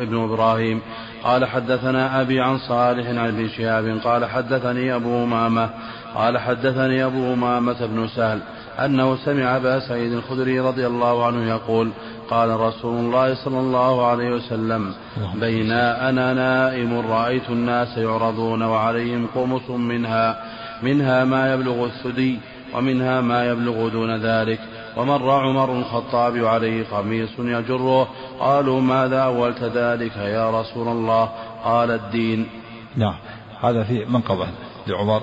[0.00, 0.80] بن إبراهيم.
[1.24, 3.98] قال حدثنا أبي عن صالح عن ابن شهاب.
[4.04, 5.70] قال حدثني أبو أمامة.
[6.14, 8.40] قال حدثني أبو أمامة بن سهل
[8.78, 11.90] أنه سمع أبا سعيد الخدري رضي الله عنه يقول
[12.30, 14.94] قال رسول الله صلى الله عليه وسلم
[15.34, 20.44] بين أنا نائم رأيت الناس يعرضون وعليهم قمص منها
[20.82, 22.38] منها ما يبلغ الثدي
[22.74, 24.60] ومنها ما يبلغ دون ذلك.
[24.98, 28.08] ومر عمر الخطاب عليه قميص يجره
[28.40, 31.24] قالوا ماذا أولت ذلك يا رسول الله؟
[31.64, 32.48] قال الدين.
[32.96, 33.14] نعم
[33.60, 34.48] هذا في منقبة
[34.86, 35.22] لعمر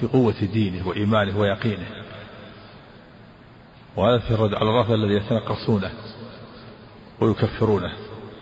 [0.00, 1.86] في قوة دينه وإيمانه ويقينه.
[3.96, 5.90] وهذا في الرد على الرافض الذي يتنقصونه
[7.20, 7.92] ويكفرونه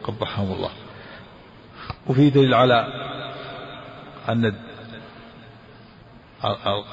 [0.04, 0.70] قبحهم الله.
[2.06, 2.86] وفي دليل على
[4.28, 4.54] أن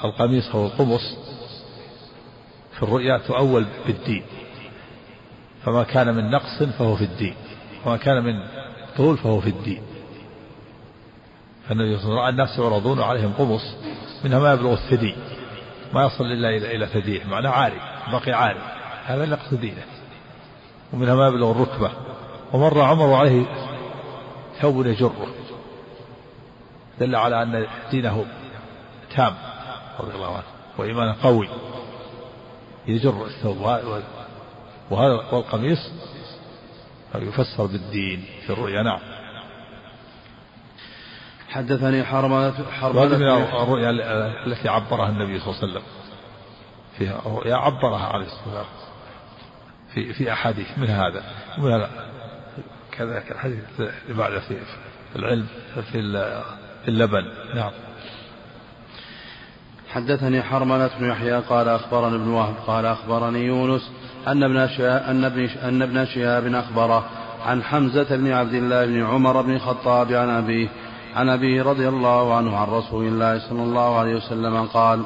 [0.04, 1.18] القميص أو القمص
[2.80, 4.24] في الرؤيا تؤول بالدين.
[5.66, 7.36] فما كان من نقص فهو في الدين.
[7.86, 8.44] وما كان من
[8.98, 9.82] طول فهو في الدين.
[11.68, 13.76] فالنبي صلى الله عليه وسلم الناس يعرضون عليهم قمص
[14.24, 15.16] منها ما يبلغ الثدي.
[15.94, 17.24] ما يصل إلا إلى إلى ثديه.
[17.24, 17.80] معناه عاري
[18.12, 18.60] بقي عاري.
[19.06, 19.84] هذا نقص دينه.
[20.94, 21.92] ومنها ما يبلغ الركبة.
[22.54, 23.46] ومر عمر عليه
[24.62, 25.28] ثوب يجره.
[27.00, 28.26] دل على أن دينه
[29.16, 29.34] تام
[30.00, 30.44] رضي الله عنه.
[30.78, 31.50] وإيمانه قوي.
[32.90, 33.58] يجر الثوب
[34.92, 35.92] وهذا والقميص
[37.16, 39.00] يفسر بالدين في الرؤيا نعم.
[41.50, 43.90] حدثني حرملة حرملة من الرؤيا
[44.46, 45.84] التي عبرها النبي صلى الله عليه وسلم.
[46.98, 48.66] فيها رؤيا عبرها عليه الصلاة والسلام.
[49.94, 51.24] في في أحاديث من هذا.
[51.58, 51.88] ومن
[52.92, 54.58] كذلك الحديث اللي بعد في
[55.16, 55.48] العلم
[55.92, 56.00] في
[56.88, 57.26] اللبن.
[57.56, 57.72] نعم.
[59.94, 63.92] حدثني حرملة بن يحيى قال أخبرني ابن وهب قال أخبرني يونس
[64.28, 67.06] أن ابن أن ابن أن ابن شهاب أخبره
[67.46, 70.68] عن حمزة بن عبد الله بن عمر بن الخطاب عن أبيه
[71.16, 75.04] عن أبيه رضي الله عنه عن رسول الله صلى الله عليه وسلم قال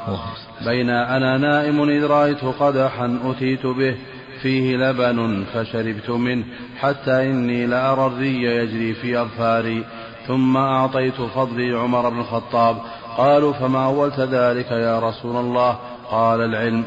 [0.66, 3.96] بين أنا نائم إذ رأيت قدحا أتيت به
[4.42, 6.44] فيه لبن فشربت منه
[6.80, 9.84] حتى إني لأرى الري يجري في أظفاري
[10.28, 12.78] ثم أعطيت فضلي عمر بن الخطاب
[13.18, 16.86] قالوا فما أولت ذلك يا رسول الله؟ قال العلم.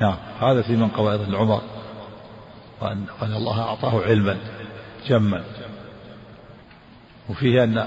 [0.00, 1.60] نعم هذا في من قواعد العمر.
[2.80, 4.36] وأن, وأن الله أعطاه علما
[5.08, 5.44] جما.
[7.28, 7.78] وفيه أن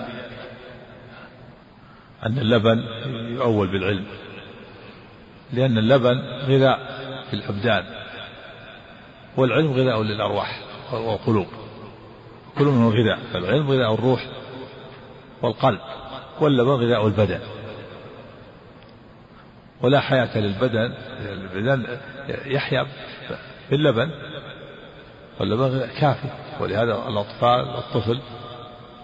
[2.26, 2.80] أن اللبن
[3.36, 4.06] يؤول بالعلم.
[5.54, 6.80] لأن اللبن غذاء
[7.30, 7.86] في الأبدان
[9.38, 10.60] والعلم غذاء للأرواح
[10.94, 11.48] والقلوب.
[12.58, 14.26] كل منه غذاء فالعلم غذاء الروح
[15.42, 15.80] والقلب
[16.42, 17.40] واللبن غذاء البدن.
[19.84, 21.98] ولا حياة للبدن البدن
[22.46, 22.88] يحيا
[23.70, 24.12] باللبن
[25.40, 26.30] واللبن كافي
[26.60, 28.20] ولهذا الأطفال الطفل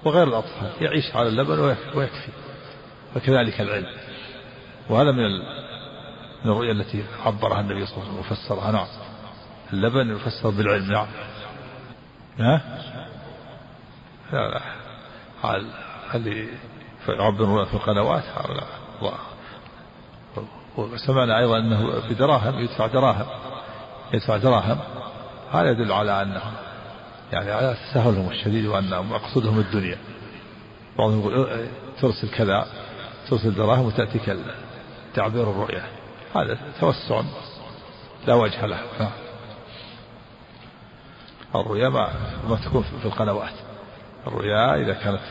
[0.03, 2.31] وغير الأطفال يعيش على اللبن ويكفي
[3.15, 3.87] وكذلك العلم.
[4.89, 5.39] وهذا من
[6.45, 8.71] من الرؤيا التي عبرها النبي صلى الله عليه وسلم وفسرها.
[8.71, 8.87] نعم.
[9.73, 10.91] اللبن يفسر بالعلم.
[10.91, 11.07] نعم.
[12.39, 12.61] ها؟
[14.33, 14.61] لا لا.
[16.15, 16.47] اللي
[17.07, 18.23] يعبر في القنوات؟
[20.77, 23.25] وسمعنا أيضا أنه بدراهم يدفع دراهم
[24.13, 24.79] يدفع دراهم.
[25.51, 26.41] هذا يدل على أنه
[27.31, 29.97] يعني على تساهلهم الشديد وأن مقصودهم الدنيا.
[30.97, 31.67] بعضهم يقول
[32.01, 32.67] ترسل كذا
[33.29, 34.37] ترسل دراهم وتأتيك
[35.13, 35.83] تعبير الرؤية.
[36.35, 37.21] هذا توسع
[38.27, 38.79] لا وجه له.
[41.55, 42.09] الرؤيا ما,
[42.49, 43.53] ما تكون في القنوات.
[44.27, 45.21] الرؤيا إذا كانت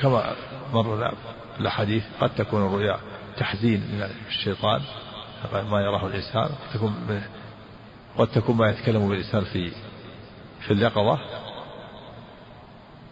[0.00, 0.32] كما
[0.72, 1.14] مر
[1.60, 2.96] الأحاديث قد تكون الرؤيا
[3.36, 4.80] تحزين من الشيطان
[5.52, 7.22] ما يراه الإنسان قد تكون
[8.18, 9.72] قد تكون ما يتكلم بالإنسان في
[10.60, 11.18] في اليقظة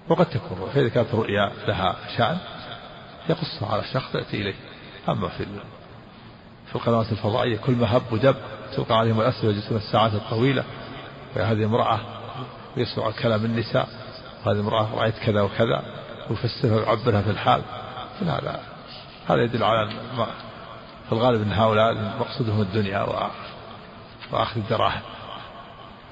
[0.08, 2.38] وقد تكون فإذا كانت رؤيا لها شأن
[3.28, 4.54] يقصها على الشخص يأتي إليه.
[5.08, 5.46] أما في
[6.66, 8.36] في القنوات الفضائية كل ما هب ودب
[8.76, 10.64] تلقى عليهم الأسئلة ويجلسون الساعات الطويلة.
[11.36, 12.00] وهذه امرأة
[12.76, 13.88] ويسمع كلام النساء
[14.46, 15.82] وهذه امرأة رأيت كذا وكذا
[16.30, 17.62] ويفسرها ويعبرها في الحال.
[18.20, 18.60] هذا
[19.34, 19.90] هذا يدل على
[21.06, 23.02] في الغالب أن هؤلاء مقصودهم الدنيا
[24.32, 25.00] وأخذ الدراهم.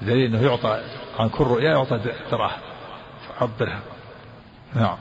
[0.01, 0.81] دليل أنه يعطى
[1.19, 1.99] عن كل رؤيا يعطى
[2.31, 2.59] دراهم.
[3.27, 3.79] فعبرها
[4.75, 4.97] نعم.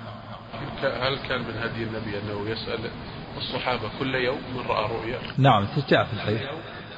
[0.83, 2.91] هل كان من هدي النبي أنه يسأل
[3.37, 6.43] الصحابة كل يوم من رأى رؤيا؟ نعم جاء في الحديث.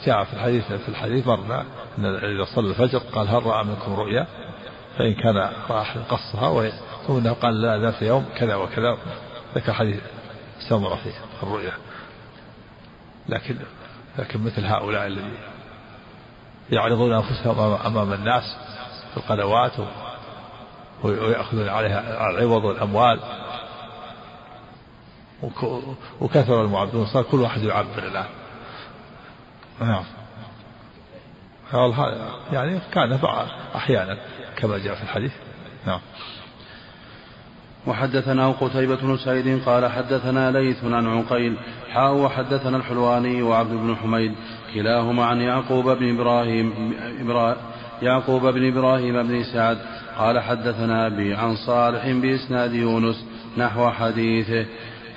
[0.07, 1.64] جاء في الحديث في الحديث مرنا
[1.99, 4.27] أن إذا صلى الفجر قال هل رأى منكم رؤيا؟
[4.99, 6.71] فإن كان رأى أحد قصها
[7.07, 8.99] ثم قال لا ذات يوم كذا وكذا.
[9.55, 10.01] ذكر حديث
[10.68, 11.72] سمرة في الرؤيا
[13.28, 13.56] لكن
[14.18, 15.38] لكن مثل هؤلاء الذين
[16.70, 18.56] يعرضون أنفسهم أمام الناس
[19.11, 19.72] في القنوات
[21.02, 23.20] ويأخذون عليها العوض والأموال
[26.20, 28.26] وكثر المعبدون صار كل واحد يعبر الآن
[29.80, 30.04] نعم.
[32.52, 33.18] يعني كان
[33.76, 34.18] أحيانا
[34.56, 35.32] كما جاء في الحديث.
[35.86, 36.00] نعم.
[37.87, 41.57] وحدثنا قتيبة بن سعيد قال حدثنا ليث عن عقيل
[41.93, 44.33] حاء وحدثنا الحلواني وعبد بن حميد
[44.74, 46.72] كلاهما عن يعقوب بن إبراهيم
[48.03, 49.78] يعقوب بن إبراهيم بن سعد
[50.18, 53.24] قال حدثنا أبي عن صالح بإسناد يونس
[53.59, 54.66] نحو حديثه.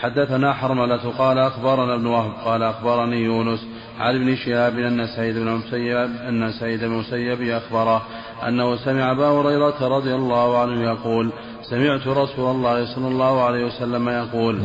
[0.03, 3.68] حدثنا حرملة قال أخبرنا ابن وهب قال أخبرني يونس
[3.99, 8.01] عن ابن شهاب أن سعيد بن مسيب أن سعيد بن مسيب أخبره
[8.47, 11.32] أنه سمع أبا هريرة رضي الله عنه يقول
[11.70, 14.59] سمعت رسول الله صلى الله عليه وسلم يقول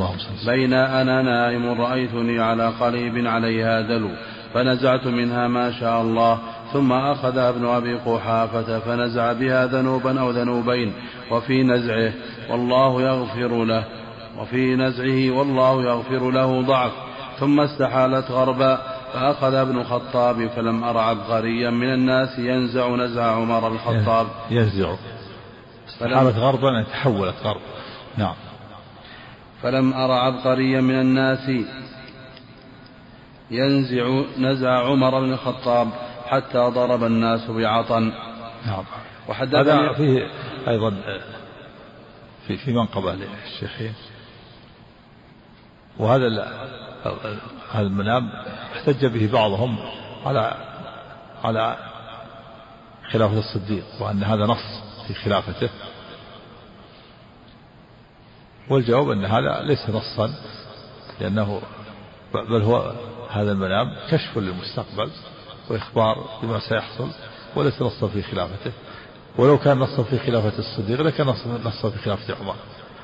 [0.46, 4.10] بين أنا نائم رأيتني على قليب عليها دلو
[4.54, 6.38] فنزعت منها ما شاء الله
[6.72, 10.92] ثم أخذ ابن أبي قحافة فنزع بها ذنوبا أو ذنوبين
[11.30, 12.12] وفي نزعه
[12.50, 13.84] والله يغفر له
[14.38, 16.92] وفي نزعه والله يغفر له ضعف
[17.40, 18.78] ثم استحالت غربا
[19.12, 24.26] فأخذ ابن الخطاب فلم أر عبقريا من الناس ينزع نزع عمر الخطاب.
[24.50, 24.94] ينزع.
[25.88, 27.60] استحالت غربا تحولت غرب.
[28.16, 28.34] نعم.
[29.62, 31.50] فلم أر عبقريا من الناس
[33.50, 35.88] ينزع نزع عمر بن الخطاب
[36.26, 38.12] حتى ضرب الناس بعطن.
[38.66, 38.84] نعم.
[39.28, 40.30] هذا فيه
[40.68, 40.94] أيضا
[42.46, 43.94] في في منقبة للشيخين.
[45.98, 46.26] وهذا
[47.72, 48.30] هذا المنام
[48.76, 49.78] احتج به بعضهم
[50.26, 50.54] على
[51.44, 51.76] على
[53.12, 54.87] خلافة الصديق وأن هذا نص.
[55.08, 55.68] في خلافته.
[58.70, 60.34] والجواب أن هذا ليس نصا
[61.20, 61.62] لأنه
[62.34, 62.92] بل هو
[63.30, 65.10] هذا المنام كشف للمستقبل
[65.70, 67.10] وإخبار بما سيحصل
[67.56, 68.72] وليس نصا في خلافته.
[69.38, 71.26] ولو كان نصا في خلافة الصديق لكان
[71.64, 72.54] نصا في خلافة عمر.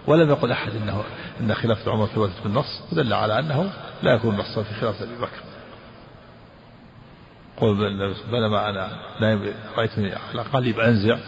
[0.06, 1.04] ولم يقل أحد إنه
[1.40, 5.42] إن خلافة عمر ثبتت بالنص ودل على أنه لا يكون نصا في خلافة أبي بكر.
[7.56, 8.90] قل بينما أنا
[9.20, 11.18] نايم رأيتني على قليب أنزع.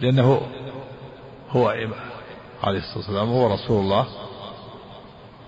[0.00, 0.40] لأنه
[1.50, 2.10] هو إمام
[2.62, 4.06] عليه الصلاة والسلام هو رسول الله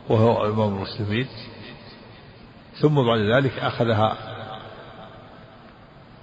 [0.09, 1.29] وهو إمام المسلمين.
[2.81, 4.17] ثم بعد ذلك أخذها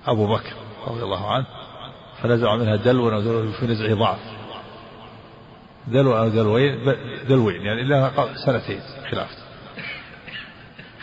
[0.08, 0.54] أبو بكر
[0.88, 1.46] رضي الله عنه
[2.22, 4.20] فنزع منها دلو أو دلو في نزع ضعف.
[5.88, 6.96] دلو أو دلوين
[7.30, 8.12] دلوين يعني إلا
[8.46, 9.44] سنتين خلافته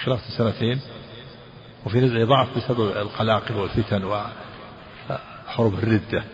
[0.04, 0.80] خلافته سنتين
[1.86, 6.24] وفي نزع ضعف بسبب القلاقل والفتن وحروب الردة.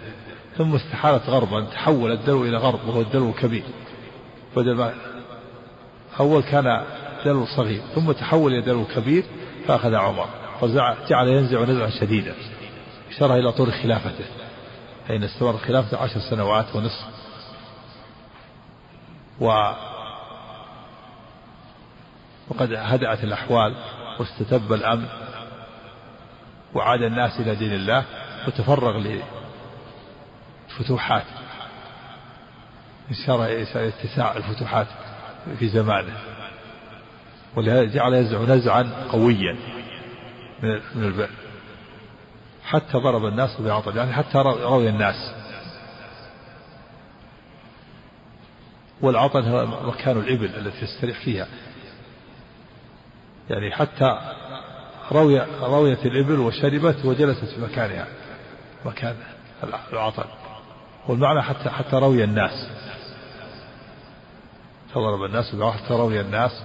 [0.58, 3.64] ثم استحالت غربا تحول الدلو إلى غرب وهو الدلو الكبير.
[4.56, 4.94] بدل ما
[6.20, 6.84] أول كان
[7.24, 9.24] دلو صغير ثم تحول إلى دلو كبير
[9.66, 10.28] فأخذ عمر.
[10.60, 12.34] فجعل ينزع نزعا شديدا.
[13.10, 14.24] إشارة إلى طول خلافته.
[15.08, 17.06] فإن استمر خلافته عشر سنوات ونصف.
[19.40, 19.72] و
[22.48, 23.74] وقد هدأت الأحوال
[24.20, 25.06] واستتب الأمن
[26.74, 28.04] وعاد الناس إلى دين الله
[28.46, 28.98] وتفرغ
[30.80, 31.24] لفتوحات
[33.10, 34.86] إشارة إلى اتساع الفتوحات
[35.58, 36.18] في زمانه.
[37.56, 39.56] ولهذا جعل ينزع نزعا قويا
[40.94, 41.30] من البئر
[42.64, 45.34] حتى ضرب الناس بعطل يعني حتى روي الناس.
[49.00, 51.46] والعطل هو مكان الإبل التي يستريح فيها.
[53.50, 54.18] يعني حتى
[55.12, 58.06] روي رويت الإبل وشربت وجلست في مكانها.
[58.84, 59.16] مكان
[59.92, 60.24] العطل
[61.08, 62.68] والمعنى حتى حتى روي الناس.
[64.94, 66.62] فضرب الناس حتى روي الناس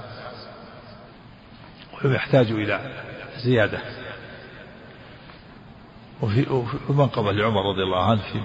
[1.94, 3.04] ولم يحتاجوا إلى
[3.44, 3.80] زيادة.
[6.22, 8.42] وفي منقبة لعمر رضي الله عنه في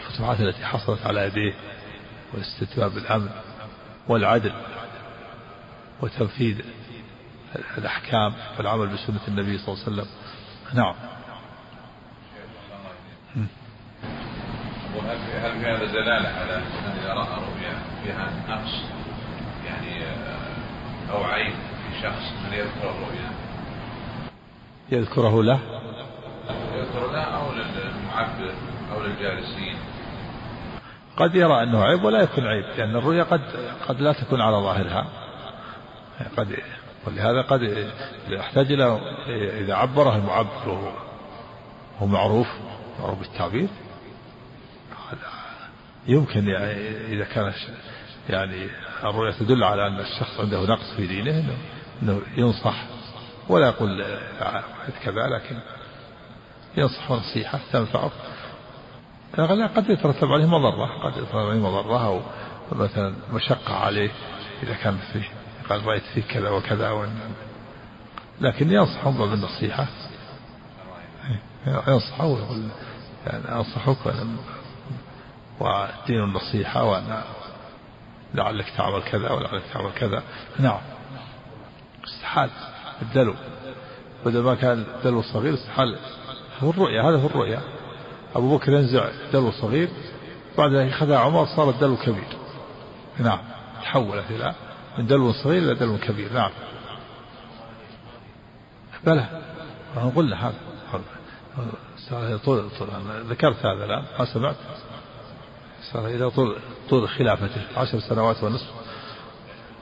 [0.00, 1.54] الفتوحات التي حصلت على يديه
[2.32, 3.28] والاستتباب بالأمن
[4.08, 4.52] والعدل
[6.00, 6.60] وتنفيذ
[7.78, 10.06] الأحكام والعمل بسنة النبي صلى الله عليه وسلم.
[10.74, 10.94] نعم.
[14.96, 18.82] وهل في هل في هذا دلالة على أن إذا رأى رؤيا فيها نقص؟
[19.66, 23.30] يعني آه، أو عيب في شخص أن يذكر الرؤيا؟
[24.92, 25.58] يذكره له؟
[26.74, 28.54] يذكر له أو للمعبر
[28.94, 29.76] أو للجالسين.
[31.16, 33.40] قد يرى أنه عيب ولا يكون عيب لأن الرؤيا قد
[33.88, 35.06] قد لا تكون على ظاهرها.
[36.36, 36.56] قد
[37.06, 37.88] ولهذا قد
[38.28, 39.00] يحتاج إلى
[39.60, 40.92] إذا عبره المعبر وهو
[42.00, 42.46] هو معروف
[43.00, 43.68] معروف بالتعبير
[46.06, 47.52] يمكن يعني إذا كان
[48.28, 48.66] يعني
[49.04, 51.44] الرؤيا تدل على أن الشخص عنده نقص في دينه
[52.02, 52.84] أنه ينصح
[53.48, 54.04] ولا يقول
[55.04, 55.56] كذا لكن
[56.76, 58.10] ينصح نصيحة تنفعه.
[59.76, 62.20] قد يترتب عليه مضرة قد يترتب عليه مضرة أو
[62.72, 64.10] مثلا مشقة عليه
[64.62, 65.28] إذا كان فيه
[65.68, 67.18] قال رأيت فيه كذا وكذا وإن
[68.40, 69.86] لكن ينصح بالنصيحة.
[71.66, 72.68] ينصحه ويقول
[73.26, 74.06] يعني أنصحك
[75.62, 77.24] ودين النصيحة وأنا
[78.34, 80.22] لعلك تعمل كذا ولعلك تعمل كذا.
[80.58, 80.80] نعم.
[82.04, 82.50] استحال.
[83.02, 83.34] الدلو.
[84.26, 85.98] بدل ما كان دلو صغير استحال.
[86.60, 87.60] هو الرؤيا هذا هو الرؤيا
[88.34, 89.88] أبو بكر ينزع دلو صغير
[90.58, 92.36] بعد ذلك أخذها عمر صار الدلو كبير.
[93.18, 93.38] نعم.
[93.82, 94.54] تحولت إلى
[94.98, 96.32] من دلو صغير إلى دلو كبير.
[96.32, 96.50] نعم.
[99.04, 99.26] بلى.
[100.16, 100.54] قلنا هذا.
[102.44, 102.88] طول طول.
[103.28, 104.04] ذكرت هذا الآن.
[104.18, 104.56] ما سمعت؟
[105.92, 106.56] صار إلى طول
[106.90, 108.70] طول خلافته عشر سنوات ونصف.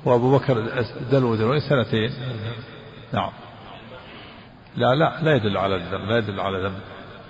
[0.05, 2.12] وأبو بكر دلو دلوين سنتين.
[3.12, 3.30] نعم.
[4.76, 6.80] لا لا لا يدل على الذنب لا يدل على ذنب.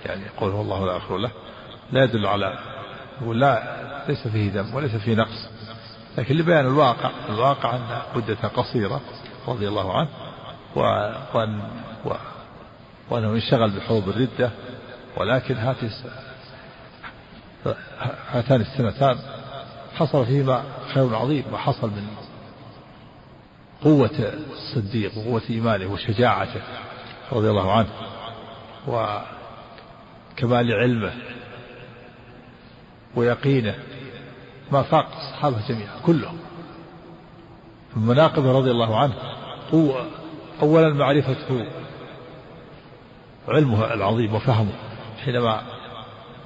[0.06, 1.30] يعني يقول هو الله لا يغفر له.
[1.92, 2.58] لا يدل على
[3.24, 3.76] ولا
[4.08, 5.48] ليس فيه ذنب وليس فيه نقص.
[6.18, 9.00] لكن لبيان الواقع الواقع أن مدة قصيرة
[9.48, 10.08] رضي الله عنه
[11.34, 11.60] وأن
[13.10, 14.50] وأنه انشغل بحروب الردة.
[15.16, 15.90] ولكن هذه
[18.30, 19.18] هاتان السنتان
[19.94, 22.06] حصل فيهما خير عظيم وحصل من
[23.84, 26.60] قوة الصديق وقوة إيمانه وشجاعته
[27.32, 27.88] رضي الله عنه
[28.86, 31.12] وكمال علمه
[33.16, 33.74] ويقينه.
[34.72, 36.38] ما فاق الصحابة جميعا كلهم.
[37.96, 39.14] من مناقبه رضي الله عنه.
[39.72, 40.06] قوة
[40.62, 41.66] أولا معرفته
[43.48, 44.72] علمه العظيم وفهمه
[45.24, 45.62] حينما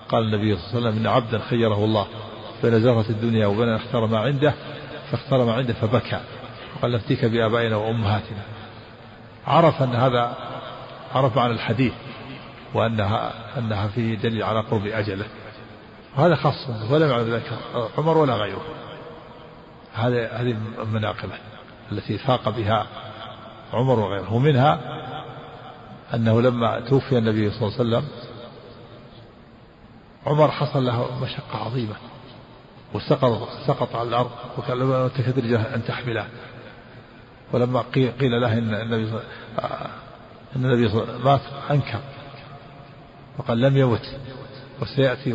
[0.08, 2.06] قال النبي صلى الله عليه وسلم إن عبدا خيره الله
[2.62, 4.54] بين زهرة الدنيا وبين اختار ما عنده
[5.10, 6.20] فاختار ما عنده فبكى.
[6.76, 8.42] وقال نفتيك بآبائنا وأمهاتنا.
[9.46, 10.36] عرف أن هذا
[11.14, 11.92] عرف عن الحديث
[12.74, 15.26] وأنها أنها فيه دليل على قرب أجله.
[16.16, 17.52] وهذا خاص ولم يعلم ذلك
[17.98, 18.62] عمر ولا غيره.
[19.94, 21.32] هذه هذه المناقبة
[21.92, 22.86] التي فاق بها
[23.72, 24.32] عمر وغيره.
[24.32, 24.80] ومنها
[26.14, 28.08] أنه لما توفي النبي صلى الله عليه وسلم
[30.26, 31.94] عمر حصل له مشقة عظيمة
[32.94, 36.26] وسقط سقط على الأرض وكان لما تكد أن تحمله.
[37.52, 37.80] ولما
[38.20, 39.10] قيل له إن النبي
[40.56, 42.00] أن النبي صلى مات أنكر.
[43.38, 44.16] وقال لم يمت
[44.82, 45.32] وسيأتي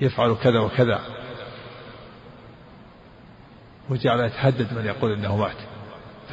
[0.00, 1.00] وسيفعل كذا وكذا.
[3.90, 5.56] وجعل يتهدد من يقول إنه مات.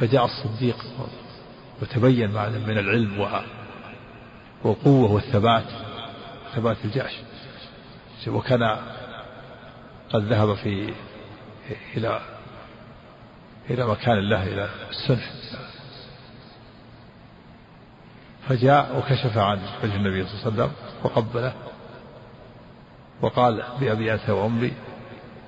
[0.00, 0.76] فجاء الصديق
[1.82, 2.30] وتبين
[2.66, 3.44] من العلم
[4.64, 5.83] والقوة والثبات.
[6.56, 7.12] ثبات الجأش
[8.26, 8.76] وكان
[10.12, 10.92] قد ذهب في
[11.96, 12.20] إلى
[13.70, 15.30] إلى مكان الله إلى السنح
[18.48, 20.72] فجاء وكشف عن وجه النبي صلى الله عليه وسلم
[21.04, 21.54] وقبله
[23.22, 24.72] وقال بأبي أنت وأمي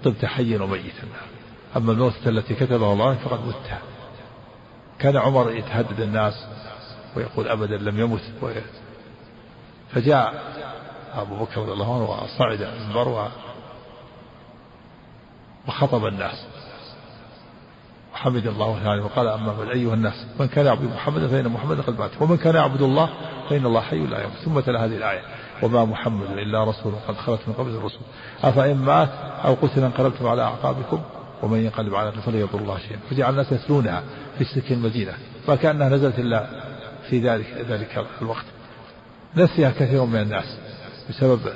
[0.05, 1.09] طبت حيا وميتا.
[1.77, 3.79] أما الموتة التي كتبها الله فقد متها.
[4.99, 6.47] كان عمر يتهدد الناس
[7.17, 8.21] ويقول أبدا لم يمت.
[9.93, 10.56] فجاء
[11.17, 13.29] أبو بكر رضي الله عنه وصعد المنبر
[15.69, 16.47] وخطب الناس.
[18.15, 19.03] وحمد الله تعالى.
[19.03, 22.11] وقال أما بعد أيها الناس من كان يعبد محمدا فإن محمدا قد مات.
[22.21, 23.11] ومن كان يعبد الله
[23.51, 24.37] فإن الله حي لا يموت.
[24.45, 25.23] ثم تلا هذه الآية.
[25.63, 27.99] وما محمد إلا رسول قد خلت من قبل الرسل.
[28.45, 29.09] أفإن مات
[29.45, 31.01] أو قتل انقلبتم على أعقابكم
[31.43, 32.99] ومن ينقلب على فلن يضر الله شيئا.
[33.11, 34.03] فجعل الناس يتلونها
[34.39, 35.13] في سكن المدينة.
[35.47, 36.47] فكأنها نزلت إلا
[37.11, 38.45] في ذلك ذلك الوقت.
[39.37, 40.59] نسيها كثير من الناس.
[41.09, 41.53] بسبب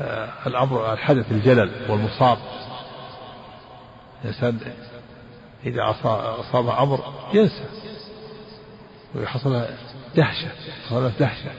[0.00, 2.38] آه، الأمر الحدث الجلل والمصاب.
[4.24, 4.58] الإنسان
[5.66, 5.90] إذا
[6.40, 7.64] أصاب أمر ينسى.
[9.14, 9.66] ويحصل
[10.16, 10.48] دهشة
[10.86, 11.50] حصل دهشة.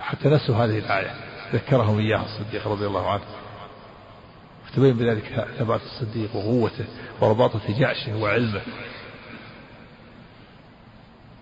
[0.00, 1.14] حتى نسوا هذه الآية
[1.52, 3.24] ذكرهم إياها الصديق رضي الله عنه.
[4.76, 6.84] تبين بذلك ثبات الصديق وقوته
[7.20, 8.60] ورباطة جعشه وعلمه.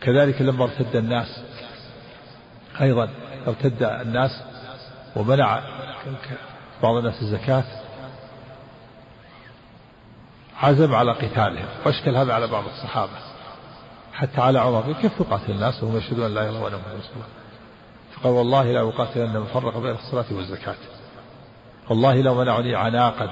[0.01, 1.45] كذلك لما ارتد الناس
[2.81, 3.09] أيضا
[3.47, 4.43] ارتد الناس
[5.17, 5.61] ومنع
[6.83, 7.65] بعض الناس الزكاة
[10.63, 13.13] عزم على قتالهم واشكل هذا على بعض الصحابة
[14.13, 17.27] حتى على عمر كيف تقاتل الناس؟ وهم يشهدون لا إله إلا محمدا رسول الله
[18.13, 20.75] فقال والله لا أقاتلن من فرق بين الصلاة والزكاة.
[21.91, 23.25] والله لو منعني عناقا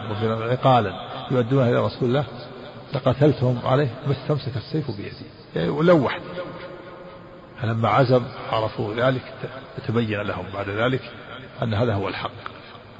[0.50, 0.92] عقالا
[1.30, 2.24] يؤدونها إلى رسول الله
[2.94, 5.26] لقتلتهم عليه ما استمسك السيف بيدي.
[5.56, 6.18] يعني ولوح
[7.62, 9.22] فلما عزم عرفوا ذلك
[9.86, 11.10] تبين لهم بعد ذلك
[11.62, 12.30] أن هذا هو الحق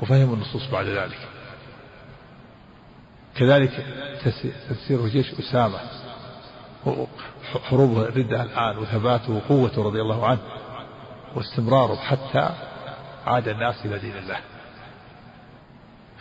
[0.02, 1.18] وفهموا النصوص بعد ذلك.
[3.36, 3.86] كذلك
[4.68, 5.78] تفسير جيش أسامة
[7.64, 10.40] حروب الردة الآن وثباته وقوته رضي الله عنه
[11.34, 12.50] واستمراره حتى
[13.26, 14.38] عاد الناس إلى دين الله.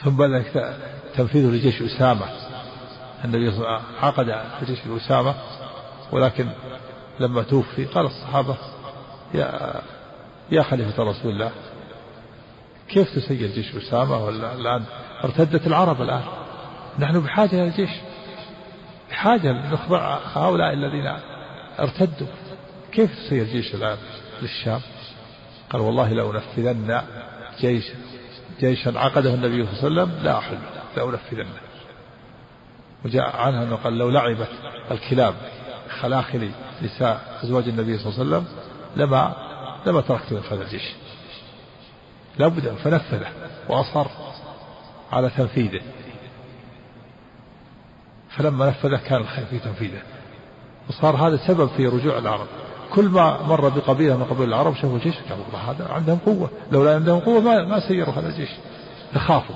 [0.03, 0.43] ثم بعد
[1.15, 2.25] تنفيذه لجيش أسامة.
[3.25, 5.35] النبي صلى الله عليه وسلم عقد جيش أسامة
[6.11, 6.49] ولكن
[7.20, 8.55] لما توفي قال الصحابة
[9.34, 9.82] يا
[10.51, 11.51] يا خليفة رسول الله
[12.89, 14.84] كيف تسير جيش أسامة ولا الآن؟
[15.24, 16.24] ارتدت العرب الآن
[16.99, 17.89] نحن بحاجة إلى الجيش
[19.09, 21.13] بحاجة نخضع هؤلاء الذين
[21.80, 22.28] ارتدوا
[22.91, 23.97] كيف تسير جيش الآن
[24.41, 24.82] للشام؟
[25.70, 27.01] قال والله لأنفذن
[27.59, 27.86] جيش
[28.59, 30.57] جيشا عقده النبي صلى الله عليه وسلم لا أحل
[30.97, 31.59] لأنفذنه
[33.05, 34.49] وجاء عنها أنه قال لو لعبت
[34.91, 35.34] الكلاب
[36.01, 36.51] خلاخل
[36.84, 38.45] نساء أزواج النبي صلى الله عليه وسلم
[38.95, 39.36] لما
[39.86, 40.93] لما تركت انفاذ الجيش
[42.38, 43.27] لابد فنفذه
[43.69, 44.07] وأصر
[45.11, 45.82] على تنفيذه.
[48.30, 50.01] فلما نفذه كان الخير في تنفيذه.
[50.89, 52.47] وصار هذا سبب في رجوع العرب.
[52.93, 56.49] كل ما مر بقبيلة من قبائل العرب شافوا الجيش قالوا والله هذا عندهم قوة.
[56.71, 58.49] لولا عندهم قوة ما ما سيروا هذا الجيش
[59.13, 59.55] فخافوا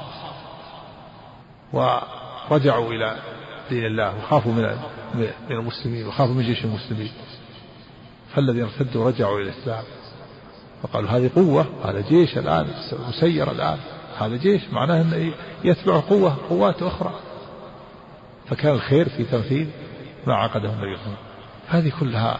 [1.74, 3.18] ورجعوا إلى
[3.74, 4.64] دين الله وخافوا من
[5.16, 7.12] من المسلمين وخافوا من جيش المسلمين.
[8.36, 9.84] فالذين ارتدوا رجعوا إلى الإسلام.
[10.84, 12.68] فقالوا هذه قوة هذا جيش الآن
[13.10, 13.78] مسير الآن.
[14.18, 17.14] هذا جيش معناه أنه يتبع قوة قوات أخرى.
[18.50, 19.68] فكان الخير في تنفيذ
[20.28, 21.18] ما عقده النبي صلى الله عليه وسلم.
[21.68, 22.40] هذه كلها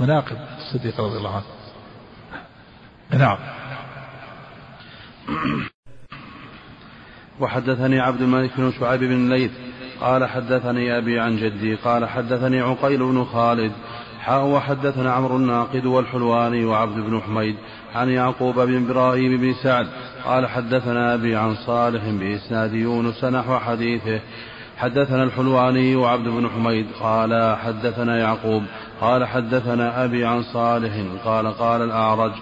[0.00, 1.44] مناقب الصديق رضي الله عنه.
[3.10, 3.38] نعم.
[7.40, 9.50] وحدثني عبد الملك بن شعيب بن الليث
[10.00, 13.72] قال حدثني أبي عن جدي قال حدثني عقيل بن خالد
[14.20, 17.56] حاء وحدثنا عمرو الناقد والحلواني وعبد بن حميد
[17.94, 19.86] عن يعقوب بن إبراهيم بن سعد
[20.24, 24.20] قال حدثنا أبي عن صالح بإسناد يونس نحو حديثه
[24.76, 28.62] حدثنا الحلواني وعبد بن حميد قال حدثنا يعقوب
[29.00, 30.92] قال حدثنا أبي عن صالح
[31.24, 32.32] قال قال الأعرج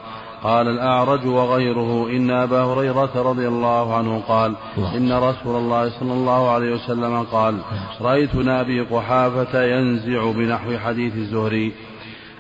[0.43, 2.09] قال الأعرج وغيره.
[2.11, 4.55] إن أبا هريرة رضي الله عنه قال
[4.97, 7.59] إن رسول الله صلى الله عليه وسلم قال
[8.01, 11.72] رأيت نابي قحافة ينزع بنحو حديث الزهري.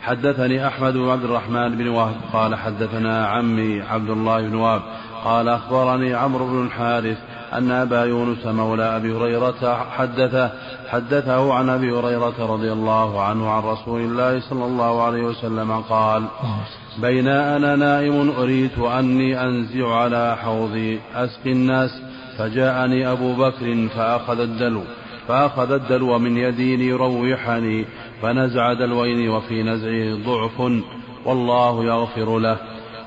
[0.02, 4.82] حدثني أحمد بن عبد الرحمن بن وهب قال حدثنا عمي عبد الله بن وهب
[5.24, 7.18] قال أخبرني عمرو بن الحارث
[7.52, 10.50] أن أبا يونس مولى أبي هريرة حدثه
[10.88, 16.24] حدثه عن أبي هريرة رضي الله عنه عن رسول الله صلى الله عليه وسلم قال
[16.98, 22.02] بين أنا نائم أريد أني أنزع على حوضي أسقي الناس
[22.38, 24.82] فجاءني أبو بكر فأخذ الدلو
[25.28, 27.84] فأخذ الدلو من يدي ليروحني
[28.22, 30.60] فنزع دلوين وفي نزعه ضعف
[31.24, 32.56] والله يغفر له.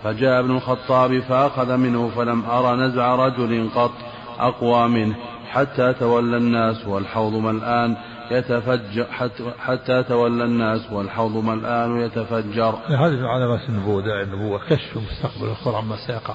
[0.04, 3.92] فجاء ابن الخطاب فأخذ منه فلم أرى نزع رجل قط
[4.40, 5.16] أقوى منه
[5.52, 7.96] حتى تولى الناس والحوض ملآن
[8.32, 14.98] يتفجر حتى, حتى تولى الناس والحوض ملآن يتفجر هذه من علامات النبوة داعي النبوة كشف
[14.98, 16.34] المستقبل والخبر عما سيقع.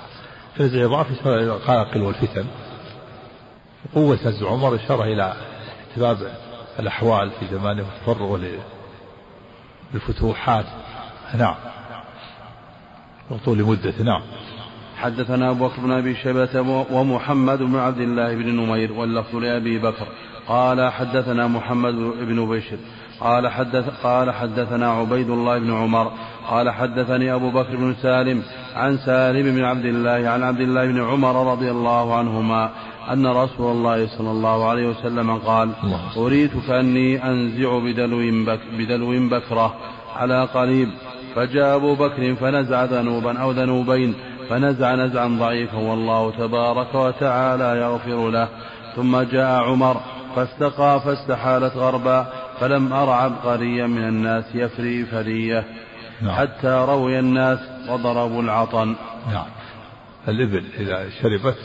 [0.57, 2.45] فنزع ضعف يشار إلى القلاقل والفتن.
[3.95, 5.35] قوة عز عمر إشارة إلى
[5.91, 6.19] احتباب
[6.79, 8.41] الأحوال في زمانه وتفرغه
[9.95, 10.67] للفتوحات.
[11.39, 11.55] نعم.
[13.31, 14.23] وطول مدة نعم.
[14.97, 16.61] حدثنا أبو بكر بن أبي شيبة
[16.91, 20.07] ومحمد بن عبد الله بن نمير واللفظ لأبي بكر.
[20.51, 21.95] قال حدثنا محمد
[22.29, 22.77] بن بشر
[23.21, 26.13] قال حدث قال حدثنا عبيد الله بن عمر
[26.51, 28.43] قال حدثني أبو بكر بن سالم
[28.77, 32.71] عن سالم بن عبد الله عن عبد الله بن عمر رضي الله عنهما
[33.13, 35.71] أن رسول الله صلى الله عليه وسلم قال
[36.17, 39.75] أريد كأني أنزع بدلو, بك بدلو بكرة
[40.17, 40.89] على قليب
[41.35, 44.15] فجاء أبو بكر فنزع ذنوبا أو ذنوبين
[44.49, 48.49] فنزع نزعا ضعيفا والله تبارك وتعالى يغفر له.
[48.97, 50.01] ثم جاء عمر
[50.37, 55.65] فاستقى فاستحالت غربا فلم أر عبقريا من الناس يفري فرية
[56.23, 56.35] نعم.
[56.35, 57.59] حتى روي الناس
[57.89, 58.97] وضربوا العطن.
[59.33, 59.47] نعم.
[60.29, 61.59] الإبل إذا شربت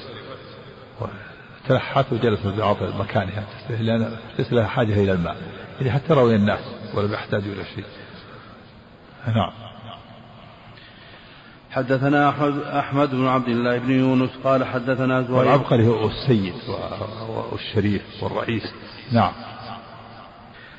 [1.67, 5.35] تلحت وجلست بعطل مكانها لأن ليس لها حاجة إلى الماء.
[5.79, 6.59] يعني حتى روي الناس
[6.93, 7.85] ولم يحتاجوا إلى شيء.
[9.27, 9.51] نعم.
[11.75, 12.29] حدثنا
[12.79, 16.53] أحمد, بن عبد الله بن يونس قال حدثنا زهير والعبقري هو السيد
[17.51, 18.73] والشريف والرئيس.
[19.11, 19.31] نعم.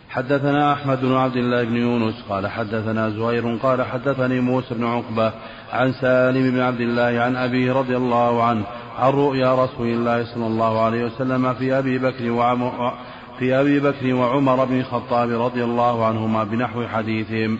[0.08, 5.32] حدثنا أحمد بن عبد الله بن يونس قال حدثنا زهير قال حدثني موسى بن عقبة
[5.72, 8.64] عن سالم بن عبد الله عن أبيه رضي الله عنه
[8.98, 12.94] عن رؤيا رسول الله صلى الله عليه وسلم في أبي بكر وعمر
[13.38, 17.58] في أبي بكر وعمر بن الخطاب رضي الله عنهما بنحو حديثهم.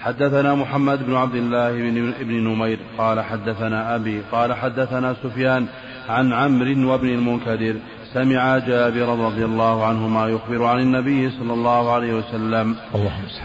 [0.00, 1.72] حدثنا محمد بن عبد الله
[2.20, 5.66] بن, نمير قال حدثنا أبي قال حدثنا سفيان
[6.08, 7.74] عن عمرو وابن المنكدر
[8.14, 12.76] سمع جابر رضي الله عنهما يخبر عن النبي صلى الله عليه وسلم.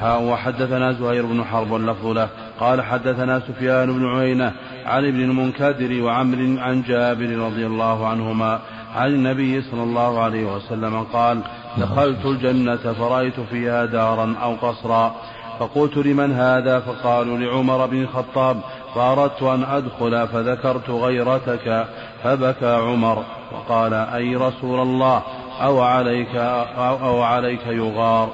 [0.02, 2.30] وحدثنا زهير بن حرب واللفظ له
[2.60, 4.52] قال حدثنا سفيان بن عيينة
[4.86, 8.60] عن ابن المنكدر وعمر عن جابر رضي الله عنهما
[8.96, 11.42] عن النبي صلى الله عليه وسلم قال
[11.78, 15.16] دخلت الجنة فرأيت فيها دارا أو قصرا.
[15.60, 18.62] فقلت لمن هذا؟ فقالوا لعمر بن الخطاب
[18.96, 21.88] فأردت أن أدخل فذكرت غيرتك
[22.24, 25.24] فبكى عمر وقال أي رسول الله؟
[25.62, 28.30] أو عليك أو, أو عليك يغار.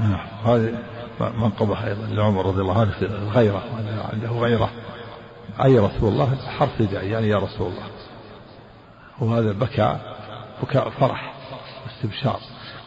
[0.00, 0.74] نعم هذه
[1.20, 3.62] منقبة أيضا لعمر رضي الله عنه الغيرة
[4.12, 4.70] عنده غيرة.
[5.64, 7.86] أي رسول الله؟ حرف نداء يعني يا رسول الله.
[9.20, 9.96] وهذا بكى
[10.62, 11.34] بكاء فرح
[11.86, 12.40] واستبشار.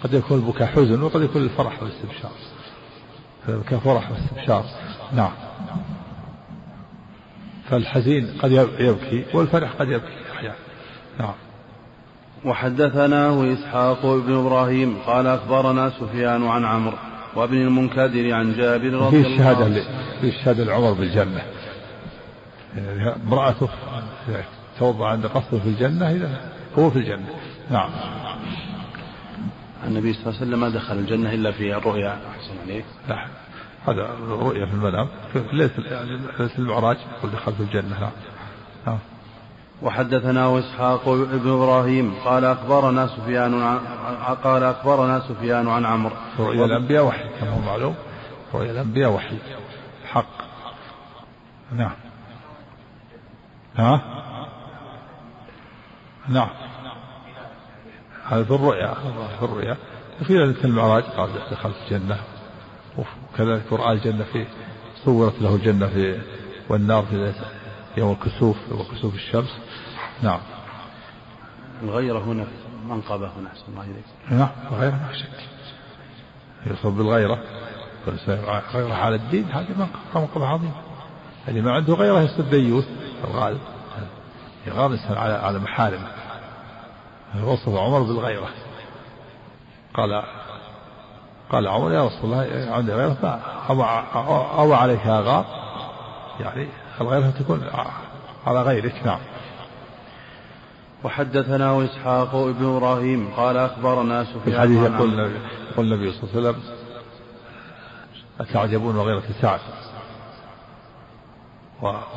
[0.03, 2.31] قد يكون البكاء حزن وقد يكون الفرح والاستبشار.
[3.69, 4.65] كفرح واستبشار
[5.13, 5.31] نعم.
[7.69, 10.55] فالحزين قد يبكي والفرح قد يبكي أحيانا.
[11.19, 11.33] نعم.
[12.45, 16.97] وحدثناه إسحاق بن إبراهيم قال أخبرنا سفيان عن عمرو
[17.35, 19.83] وابن المنكدر عن جابر رضي الله الشهادة عنه.
[20.21, 21.41] في الشهادة لعمر بالجنة
[23.27, 23.69] امرأته
[24.79, 26.29] توضأ عند قصده في الجنة إذا
[26.79, 27.25] هو في الجنة.
[27.71, 27.89] نعم.
[29.83, 32.19] النبي صلى الله عليه وسلم ما دخل الجنة إلا في الرؤيا.
[32.31, 32.85] أحسن عليك.
[33.09, 33.25] لا
[33.87, 35.07] هذا رؤيا في المنام.
[35.33, 35.71] في ليلة
[36.59, 37.99] المعراج يقول دخلت الجنة.
[37.99, 38.11] نعم
[38.87, 38.99] نعم
[39.81, 43.79] وحدثنا اسحاق بن إبراهيم قال أخبرنا سفيان عن
[44.43, 46.15] قال أخبرنا سفيان عن عمرو.
[46.39, 47.95] رؤيا الأنبياء وحي كما هو معلوم.
[48.53, 49.37] رؤيا الأنبياء وحي.
[50.05, 50.25] حق
[51.75, 51.91] نعم.
[53.75, 54.01] ها؟
[56.29, 56.49] نعم.
[58.29, 58.93] هذا في الرؤيا
[59.39, 59.77] في الرؤيا.
[60.27, 62.17] في ليلة المعراج قال دخلت الجنة.
[62.97, 64.45] وكذلك رأى الجنة في
[65.05, 66.21] صورت له الجنة في
[66.69, 67.33] والنار في
[67.97, 69.57] يوم الكسوف يوم كسوف الشمس.
[70.23, 70.39] نعم.
[71.83, 72.47] الغيرة هنا
[72.85, 74.05] منقبة هنا أحسن الله إليك.
[74.29, 75.43] نعم الغيرة ما شك.
[76.67, 77.43] يصب بالغيرة.
[78.73, 80.81] غيرة على الدين هذه منقبة منقبة عظيمة.
[81.47, 82.87] اللي ما عنده غيرة يصير ديوث
[83.23, 83.61] الغالب.
[84.67, 86.18] يغار الإنسان على على محارمه.
[87.43, 88.49] وصف عمر بالغيرة.
[89.93, 90.23] قال
[91.51, 93.39] قال عمر يا رسول الله عندي غيرة
[94.57, 95.45] أو, عليك غار
[96.39, 96.67] يعني
[97.01, 97.69] الغيرة تكون
[98.47, 99.19] على غيرك نعم.
[101.03, 105.19] وحدثنا إسحاق ابن إبراهيم قال أخبرنا سفيان في الحديث يقول
[105.71, 106.63] يقول النبي صلى الله عليه وسلم
[108.39, 109.59] أتعجبون وغيرة سعد؟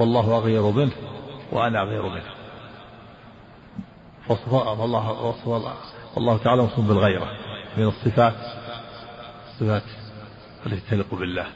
[0.00, 0.92] والله أغير منه
[1.52, 2.41] وأنا أغير منه.
[4.28, 5.74] وصف الله وصف الله
[6.16, 7.26] والله تعالى موصوف بالغيرة.
[7.76, 8.34] من الصفات
[9.48, 9.82] الصفات
[10.66, 11.46] التي تليق بالله.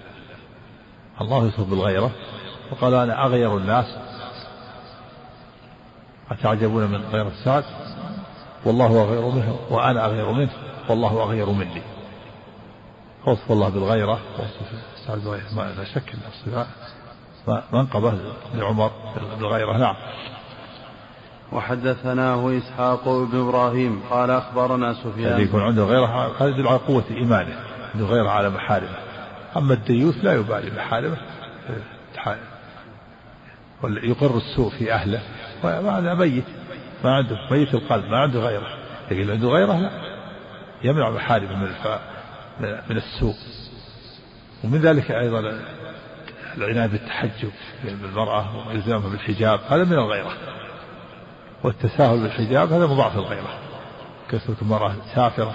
[1.21, 2.11] الله يوصف بالغيرة.
[2.73, 3.87] وقال أنا أغير الناس.
[6.31, 7.65] أتعجبون من غير السعد
[8.65, 9.59] والله أغير منه.
[9.71, 10.51] وأنا أغير منه.
[10.89, 11.83] والله أغير مني.
[13.27, 14.19] وصف الله بالغيرة.
[14.39, 15.75] وصف السعد بالغيرة.
[15.75, 16.67] لا شك أن الصفات
[17.73, 18.19] منقبة
[18.55, 18.91] لعمر
[19.39, 19.77] بالغيرة.
[19.77, 19.97] نعم.
[21.53, 25.33] وحدثناه إسحاق بن إبراهيم قال أخبرنا سفيان.
[25.33, 27.57] الذي يكون عنده غيره هذا يدل على قوة إيمانه
[27.95, 28.97] عنده غيره على محارمه.
[29.57, 31.17] أما الديوث لا يبالي محارمه
[33.85, 35.21] يقر السوء في أهله.
[35.63, 36.45] وهذا ميت
[37.05, 38.69] ما عنده ميت القلب ما عنده غيره.
[39.11, 39.91] لكن عنده غيره لا.
[40.85, 41.69] يمنع محارمه من
[42.91, 43.35] من السوء.
[44.65, 45.59] ومن ذلك أيضا
[46.57, 47.51] العناية بالتحجب
[47.85, 50.33] بالمرأة وإلزامها بالحجاب هذا من الغيرة.
[51.67, 53.59] والتساهل بالحجاب هذا مضاعف الغيرة
[54.31, 55.55] كثرة المرأة سافرة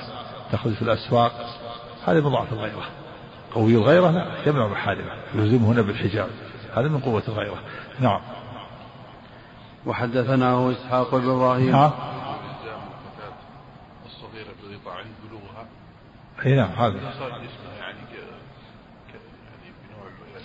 [0.52, 1.32] تخرج في الأسواق
[2.08, 2.84] هذا مضاعف الغيرة
[3.56, 6.30] قوي الغيرة لا يمنع محارمة يلزمهن بالحجاب.
[6.74, 7.60] هذا من قوة الغيرة.
[8.00, 8.22] نعم.
[9.86, 11.72] وحدثناه إسحاق بن إبراهيم.
[11.72, 11.92] نعم
[14.06, 15.66] الصغيرة بغيطة عند بلوغها.
[16.46, 17.00] أي نعم هذا.
[17.80, 17.98] يعني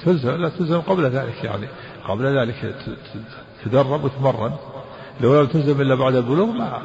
[0.04, 1.68] تلزم لا تلزم قبل ذلك يعني.
[2.08, 2.76] قبل ذلك
[3.64, 4.56] تدرب وتمرن.
[5.20, 6.82] لو لم تلزم إلا بعد البلوغ ما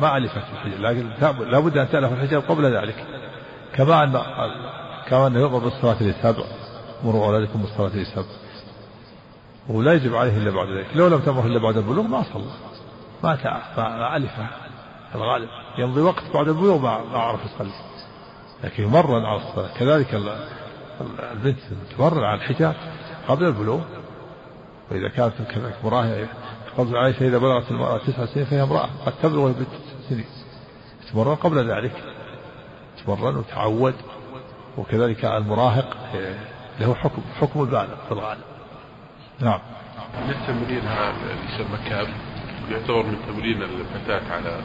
[0.00, 0.80] ما, ألفت الحجاب.
[0.80, 1.10] لكن
[1.50, 3.06] لابد أن تألف الحجاب قبل ذلك.
[3.74, 4.20] كما ان
[5.08, 6.44] كما انه يؤمر بالصلاة للسبع
[7.04, 8.24] مروا اولادكم بالصلاة للسبع
[9.68, 10.86] ولا يجب عليه إلا بعد ذلك.
[10.94, 12.44] لو لم تمر إلا بعد البلوغ ما صلى.
[13.24, 13.38] ما
[13.76, 14.32] ما ألف.
[15.14, 17.72] الغالب يمضي وقت بعد البلوغ ما عرف يصلي.
[18.64, 19.78] لكن يمرن على الصلاة.
[19.78, 20.14] كذلك
[21.32, 21.58] البنت
[21.98, 22.74] تمرن على الحجاب
[23.28, 23.80] قبل البلوغ.
[24.90, 26.28] وإذا كانت كذلك مراهقة
[26.78, 29.68] قبل عائشة إذا بلغت المرأة تسع سنين فهي امرأة قد تبلغ بنت
[30.08, 30.24] سنين.
[31.12, 31.92] تمرن قبل ذلك.
[33.04, 33.94] تمرن وتعود.
[34.78, 35.96] وكذلك المراهق
[36.80, 38.44] له حكم حكم البالغ في الغالب.
[39.40, 39.60] نعم.
[40.24, 42.08] من التمرين اللي يسمى كاب؟
[42.70, 44.60] يعتبر من تمرين الفتاة على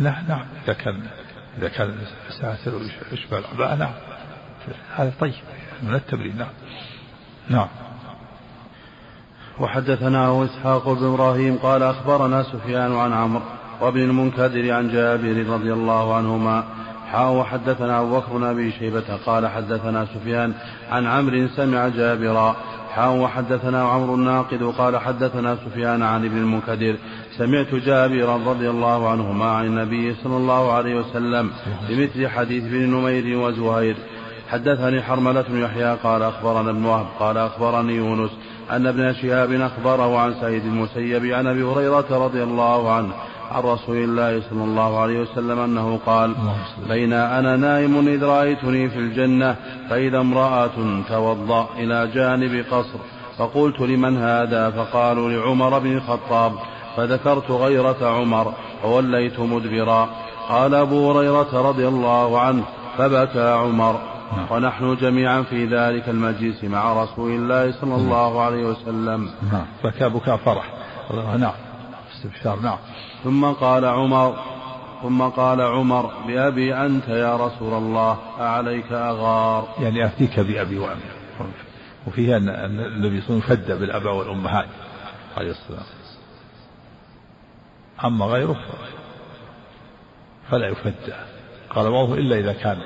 [0.00, 0.46] لا نعم.
[0.64, 1.06] إذا كان
[1.58, 1.98] إذا كان
[2.40, 3.92] ساتر ويشبه العباءة نعم.
[4.94, 5.34] هذا طيب.
[5.82, 6.48] من التمرين نعم.
[7.48, 7.68] نعم.
[9.60, 13.42] وحدثناه إسحاق بن إبراهيم قال أخبرنا سفيان عن عمرو
[13.80, 16.64] وابن المنكدر عن جابر رضي الله عنهما
[17.12, 20.52] حاء وحدثنا أبو بكر بن أبي شيبة قال حدثنا سفيان
[20.90, 22.56] عن عمرو سمع جابرا
[22.94, 26.96] حاء وحدثنا عمرو الناقد قال حدثنا سفيان عن ابن المنكدر
[27.38, 31.50] سمعت جابرا رضي الله عنهما عن النبي صلى الله عليه وسلم
[31.88, 33.96] بمثل حديث ابن نمير وزهير
[34.48, 38.30] حدثني حرملة يحيى قال أخبرنا ابن وهب قال أخبرني يونس
[38.70, 43.12] أن ابن شهاب أخبره عن سيد المسيب عن أبي هريرة رضي الله عنه
[43.52, 46.34] عن رسول الله صلى الله عليه وسلم أنه قال
[46.88, 49.56] بين أنا نائم إذ رأيتني في الجنة
[49.90, 52.98] فإذا امرأة توضأ إلى جانب قصر.
[53.38, 56.52] فقلت لمن هذا؟ فقالوا لعمر بن الخطاب.
[56.96, 58.52] فذكرت غيرة عمر
[58.82, 60.08] فوليت مدبرا.
[60.48, 62.62] قال أبو هريرة رضي الله عنه
[62.98, 64.13] فبكى عمر.
[64.50, 69.30] ونحن جميعا في ذلك المجلس مع رسول الله صلى الله عليه وسلم.
[69.52, 69.66] نعم.
[69.84, 70.72] بكى بكاء فرح.
[71.38, 71.52] نعم.
[72.16, 72.60] استبشار.
[72.60, 72.78] نعم.
[73.24, 74.36] ثم قال عمر
[75.02, 79.68] ثم قال عمر بأبي أنت يا رسول الله أعليك أغار.
[79.80, 81.00] يعني أفتيك بأبي وأمي.
[82.06, 84.68] وفيها أن النبي صلى الله عليه وسلم فد بالآباء والأمهات
[85.36, 85.84] عليه السلام.
[88.04, 88.56] أما غيره
[90.50, 91.14] فلا يفد.
[91.70, 92.78] قال بعضهم إلا إذا كان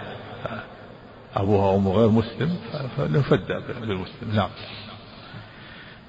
[1.39, 2.57] أبوها وأمه غير مسلم
[2.97, 4.49] فنفد بالمسلم نعم.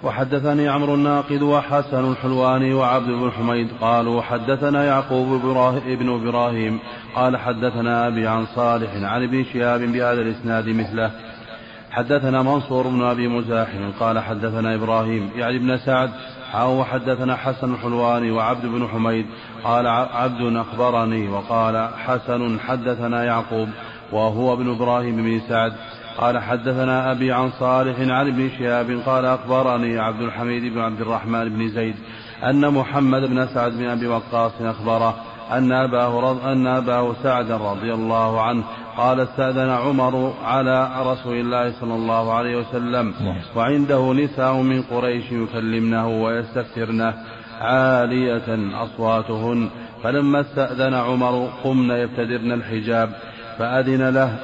[0.04, 5.42] وحدثني عمرو الناقد وحسن الحلواني وعبد بن حميد قالوا حدثنا يعقوب
[5.86, 6.80] بن إبراهيم
[7.16, 11.12] قال حدثنا أبي عن صالح عن ابن شهاب بهذا الإسناد مثله.
[11.92, 16.12] حدثنا منصور بن أبي مزاحم قال حدثنا إبراهيم يعني ابن سعد
[16.54, 19.26] أو حدثنا حسن الحلواني وعبد بن حميد
[19.64, 23.70] قال عبد أخبرني وقال حسن حدثنا يعقوب
[24.12, 25.74] وهو ابن إبراهيم بن سعد.
[26.18, 31.50] قال حدثنا أبي عن صالح عن ابن شهاب قال أخبرني عبد الحميد بن عبد الرحمن
[31.50, 31.96] بن زيد
[32.44, 35.16] أن محمد بن سعد بن أبي وقاص أخبره
[35.52, 36.46] أن أباه, رض...
[36.46, 38.64] أن أباه سعد رضي الله عنه
[38.98, 43.14] قال استأذن عمر على رسول الله صلى الله عليه وسلم
[43.56, 47.14] وعنده نساء من قريش يكلمنه ويستكثرنه
[47.62, 48.50] عالية
[48.84, 49.70] أصواتهن.
[50.04, 53.10] فلما استأذن عمر قمن يبتدرن الحجاب.
[53.60, 54.36] فأذن له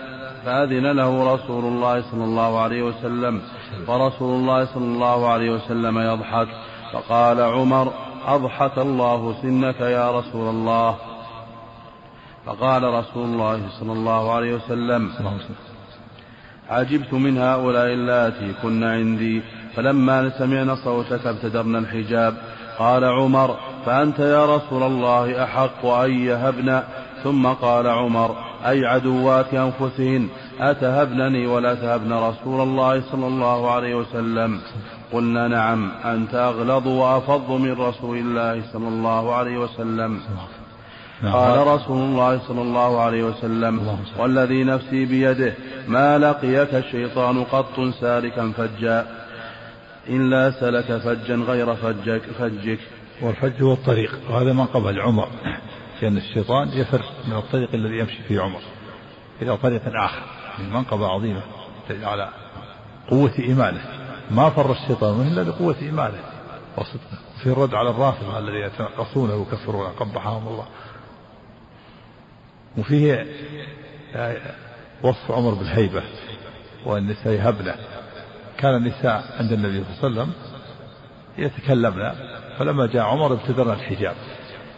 [0.46, 3.42] فأذن له رسول الله صلى الله عليه وسلم.
[3.88, 6.48] ورسول الله صلى الله عليه وسلم يضحك.
[6.94, 7.94] فقال عمر
[8.28, 10.96] أضحك الله سنك يا رسول الله
[12.46, 15.12] فقال رسول الله صلى الله عليه وسلم
[16.70, 19.42] عجبت من هؤلاء اللاتي كن عندي.
[19.76, 22.34] فلما سمعنا صوتك ابتدرنا الحجاب.
[22.80, 23.56] قال عمر
[23.86, 26.84] فأنت يا رسول الله أحق أن يهبن.
[27.24, 28.36] ثم قال عمر
[28.70, 30.28] أي عدوات أنفسهن
[30.60, 34.60] أتهبنني ولا تهبن رسول الله صلى الله عليه وسلم؟
[35.14, 40.20] قلنا نعم أنت أغلظ وأفض من رسول الله صلى الله عليه وسلم.
[41.24, 41.34] نعم.
[41.34, 45.54] قال رسول الله صلى الله عليه وسلم والذي نفسي بيده
[45.88, 49.06] ما لقيك الشيطان قط سالكا فجا.
[50.10, 52.80] إلا سلك فجا غير فجك, فجك.
[53.22, 55.28] والفج هو الطريق وهذا منقبه لعمر
[56.02, 58.62] لأن الشيطان يفر من الطريق الذي يمشي فيه عمر
[59.42, 60.22] إلى طريق آخر.
[60.60, 61.42] من منقبة عظيمة
[61.90, 62.30] على
[63.10, 63.82] قوة إيمانه.
[64.32, 66.20] ما فر الشيطان منه إلا لقوة إيمانه
[66.78, 67.18] وصدقه.
[67.44, 70.68] في الرد على الرافضة الذين يتنقصونه ويكفرونه قبحهم الله.
[72.78, 73.28] وفيه
[75.04, 76.04] وصف عمر بالهيبة
[76.86, 77.76] والنساء يهبن.
[78.58, 80.34] كان النساء عند النبي صلى الله عليه وسلم
[81.38, 82.12] يتكلمن
[82.60, 84.16] فلما جاء عمر ابتدرنا الحجاب.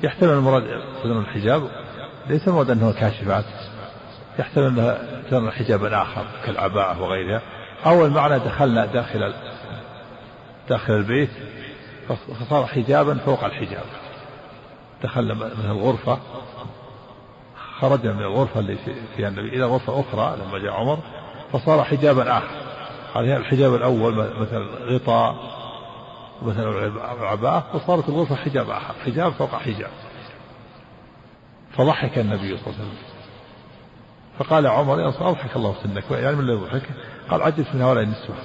[0.03, 1.69] يحتمل المراد ابتدرنا الحجاب
[2.27, 3.45] ليس المراد أنه كاشفات
[4.39, 7.41] يحتمل أنها ابتدرنا حجابا اخر كالعباءة وغيرها.
[7.85, 9.33] أو المعنى دخلنا داخل
[10.69, 11.29] داخل البيت
[12.39, 13.83] فصار حجابا فوق الحجاب.
[15.03, 16.19] دخلنا من الغرفة
[17.79, 18.77] خرجنا من الغرفة اللي
[19.17, 20.99] فيها النبي إلى غرفة أخرى لما جاء عمر
[21.53, 22.67] فصار حجابا آخر.
[23.15, 25.56] هذا الحجاب الأول مثل غطاء
[26.41, 28.93] مثلا عباءة فصارت الغرفة حجاب آخر.
[29.05, 29.89] حجاب فوق حجاب.
[31.77, 32.97] فضحك النبي صلى الله عليه وسلم.
[34.39, 36.11] فقال عمر يا أضحك الله سنك.
[36.11, 36.89] يعني من الذي يضحك؟
[37.29, 38.35] قال عجبت من هؤلاء النسوة.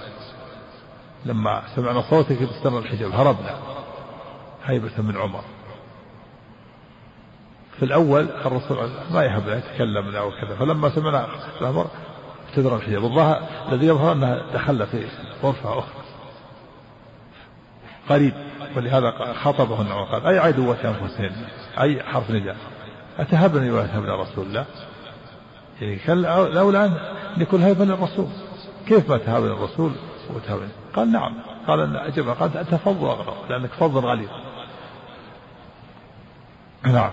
[1.25, 3.13] لما سمعنا صوتك بستر الحجاب.
[3.13, 3.57] هربنا.
[4.65, 5.45] هيبة من عمر.
[7.79, 11.27] في الأول الرسول ما يهب يتكلم أو كذا فلما سمعنا
[11.61, 11.87] الأمر
[12.49, 13.05] ابتدر الحجاب.
[13.05, 15.07] الظاهر الذي يظهر أنها دخل في
[15.43, 16.02] غرفة أخرى.
[18.09, 18.33] قريب
[18.77, 21.33] ولهذا خاطبه النعم قال أي عدوة أنفسهن؟
[21.81, 22.57] أي حرف نداء
[23.19, 24.65] أتهبني وأتهبن رسول الله؟
[25.81, 26.23] يعني
[26.55, 26.93] لولا أن
[27.37, 28.27] يكون هيبا للرسول.
[28.89, 29.93] كيف ما تهابن الرسول
[30.35, 31.35] وتهابن قال نعم.
[31.67, 34.29] قال أن أجب قال أنت فض أغرب لأنك فض غليظ.
[36.85, 37.11] نعم.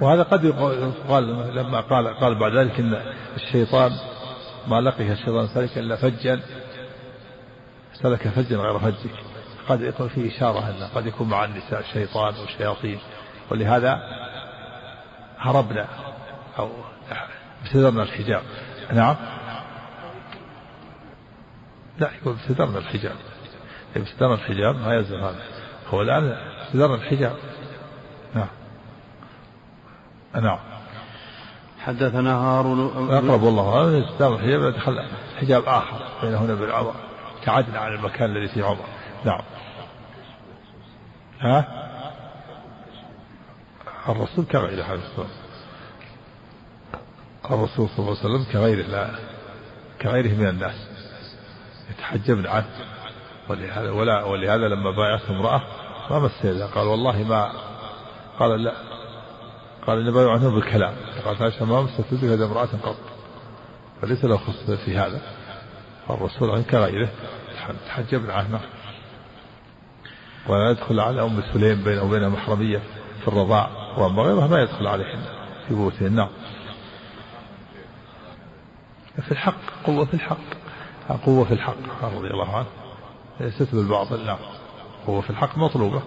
[0.00, 3.02] وهذا قد يقال لما قال قال بعد ذلك إن
[3.36, 3.92] الشيطان
[4.68, 6.40] ما لقي الشيطان سلك إلا فجا
[8.02, 9.10] سلك فجا غير فجك.
[9.68, 12.98] قد يكون فيه إشارة انه قد يكون مع النساء شيطان والشياطين
[13.50, 14.00] ولهذا
[15.38, 15.86] هربنا
[16.58, 16.70] أو
[17.62, 18.42] ابتدرنا الحجاب.
[18.92, 19.16] نعم.
[21.98, 23.16] لا يقول ابتدرنا الحجاب.
[23.96, 25.42] ابتدرنا الحجاب ما يلزم هذا.
[25.88, 26.36] هو الآن
[26.66, 27.36] ابتدرنا الحجاب.
[28.34, 28.48] نعم.
[30.34, 30.58] نعم.
[31.80, 33.82] حدثنا هارون أقرب والله.
[33.82, 34.74] هذا الحجاب.
[34.74, 35.08] دخل
[35.40, 36.06] حجاب آخر.
[36.22, 37.13] بينه وبين
[37.44, 38.84] كعدل عن المكان الذي فيه عمر.
[39.24, 39.40] نعم.
[41.40, 41.84] ها؟
[44.08, 45.26] الرسول كغيره عليه الصلاة
[47.50, 49.10] الرسول صلى الله عليه وسلم كغيره لا
[50.02, 50.88] كغيره من الناس.
[51.90, 52.66] يتحجبن عنه
[53.48, 55.62] ولهذا ولا ولهذا لما بايعته امرأة
[56.10, 57.52] ما مس قال والله ما
[58.38, 58.74] قال لا.
[59.86, 60.94] قال إن بايع عنه بالكلام.
[61.24, 62.96] قال عائشة ما مست يد امرأة قط.
[64.02, 65.20] فليس له خص في هذا.
[66.08, 67.08] فالرسول عنه كغيره.
[67.86, 68.60] تحجبنا عنه
[70.46, 72.78] ولا يدخل على أم سليم بينه وبين محرمية
[73.20, 75.22] في الرضاع وأما غيرها ما يدخل عليهن
[75.68, 76.12] في بيوتهن.
[76.12, 76.28] نعم
[79.22, 79.54] في الحق
[79.84, 80.38] قوة في الحق.
[81.24, 82.66] قوة في الحق رضي الله عنه.
[83.40, 84.38] ليست بالباطل نعم
[85.06, 86.02] قوة في الحق مطلوبة.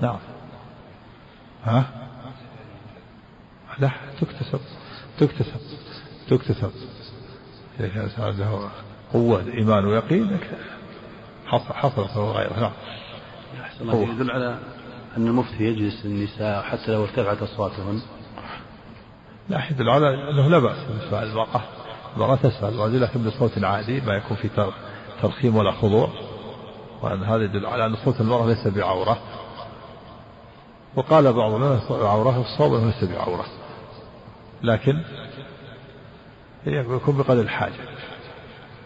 [0.00, 0.18] نعم.
[1.64, 1.84] ها؟
[3.78, 3.90] لا
[4.20, 4.60] تكتسب.
[5.18, 5.60] تكتسب.
[6.28, 6.72] تكتسب.
[7.80, 8.68] إذا كان
[9.12, 10.38] قوة إيمان ويقين.
[11.58, 12.72] حصلت له غيره نعم.
[14.02, 14.58] يدل على
[15.16, 18.02] أن المفتي يجلس النساء حتى لو ارتفعت أصواتهن.
[19.48, 21.62] لا يدل على أنه لا بأس بسؤال المرأة.
[22.16, 24.70] المرأة تسأل الرجل لكن بصوت عادي ما يكون في
[25.22, 26.08] ترخيم ولا خضوع.
[27.02, 29.18] وأن هذا يدل على أن صوت المرأة ليس بعورة.
[30.96, 33.44] وقال بعضهم عورة الصوم ليس بعورة.
[34.62, 35.02] لكن
[36.66, 37.72] يكون بقدر الحاجة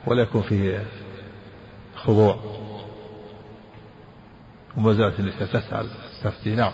[0.06, 0.86] ولا يكون فيه
[1.96, 2.55] خضوع.
[4.76, 5.88] وما زالت النساء تسأل
[6.24, 6.72] تفتي نعم.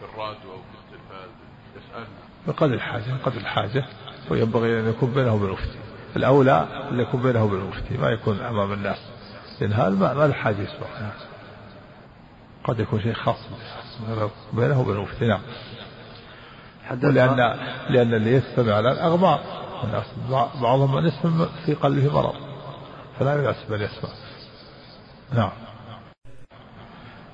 [0.00, 1.30] في الراديو أو في التلفاز.
[1.76, 2.06] يسألنا.
[2.46, 3.84] بقدر الحاجة بقدر الحاجة.
[4.30, 5.78] وينبغي أن يكون بينه وبين المفتي
[6.16, 8.98] الأولى أن يكون بينه وبين المفتي ما يكون أمام الناس.
[9.60, 11.10] لأن هذا ما, ما الحاجة يسمع
[12.64, 13.38] قد يكون شيء خاص
[14.52, 15.40] بينه وبين المفتي نعم.
[16.90, 17.36] لأن
[17.90, 19.40] لأن اللي يستمع الآن أغمار
[19.84, 20.04] الناس.
[20.62, 22.45] بعضهم من يسمع في قلبه مرض.
[23.18, 24.10] فلا يناسب أن يسمع.
[25.34, 25.50] نعم.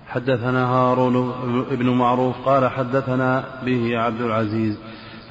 [0.08, 1.32] حدثنا هارون
[1.70, 4.78] بن معروف قال حدثنا به عبد العزيز.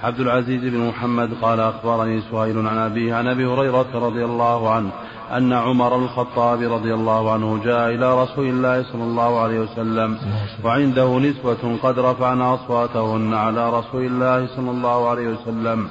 [0.03, 4.91] عبد العزيز بن محمد قال أخبرني سهيل عن أبيه عن أبي هريرة رضي الله عنه
[5.37, 10.17] أن عمر الخطاب رضي الله عنه جاء إلى رسول الله صلى الله عليه وسلم
[10.63, 15.87] وعنده نسوة قد رفعن أصواتهن على رسول الله صلى الله عليه وسلم.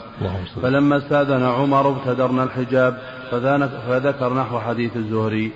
[0.63, 2.99] فلما استأذن عمر ابتدرنا الحجاب
[3.89, 5.53] فذكر نحو حديث الزهري.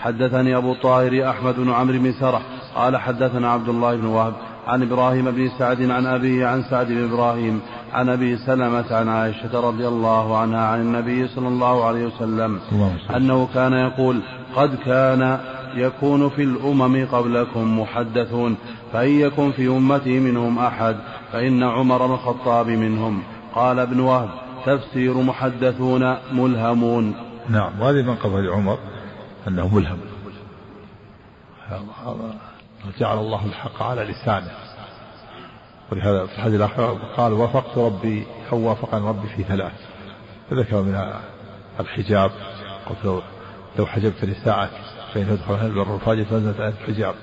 [0.00, 2.42] حدثني أبو طاهر أحمد بن عمرو بن سرح
[2.74, 4.34] قال حدثنا عبد الله بن وهب
[4.66, 7.60] عن إبراهيم بن سعد عن أبيه عن سعد بن إبراهيم
[7.92, 12.60] عن أبي سلمة عن عائشة رضي الله عنها عن النبي صلى الله عليه وسلم
[13.16, 14.22] أنه كان يقول
[14.56, 15.38] قد كان
[15.74, 18.56] يكون في الأمم قبلكم محدثون
[18.92, 20.96] فإن يكن في أمتي منهم أحد
[21.32, 23.22] فإن عمر بن الخطاب منهم.
[23.54, 24.28] قال ابن وهب
[24.66, 27.14] تفسير محدثون ملهمون.
[27.48, 28.78] نعم وهذه من قبل عمر
[29.48, 29.98] أنه ملهم.
[32.98, 34.50] جعل الله الحق على لسانه.
[35.92, 39.72] ولهذا في الحديث الآخر قال وافقت ربي أو وافقني ربي في ثلاث.
[40.50, 41.12] فذكر من
[41.80, 42.30] الحجاب
[42.86, 43.22] قلت لو
[43.78, 44.70] لو حجبت نساءك
[45.14, 47.14] فإن يدخل أهل البر الفاجر فنزلت الحجاب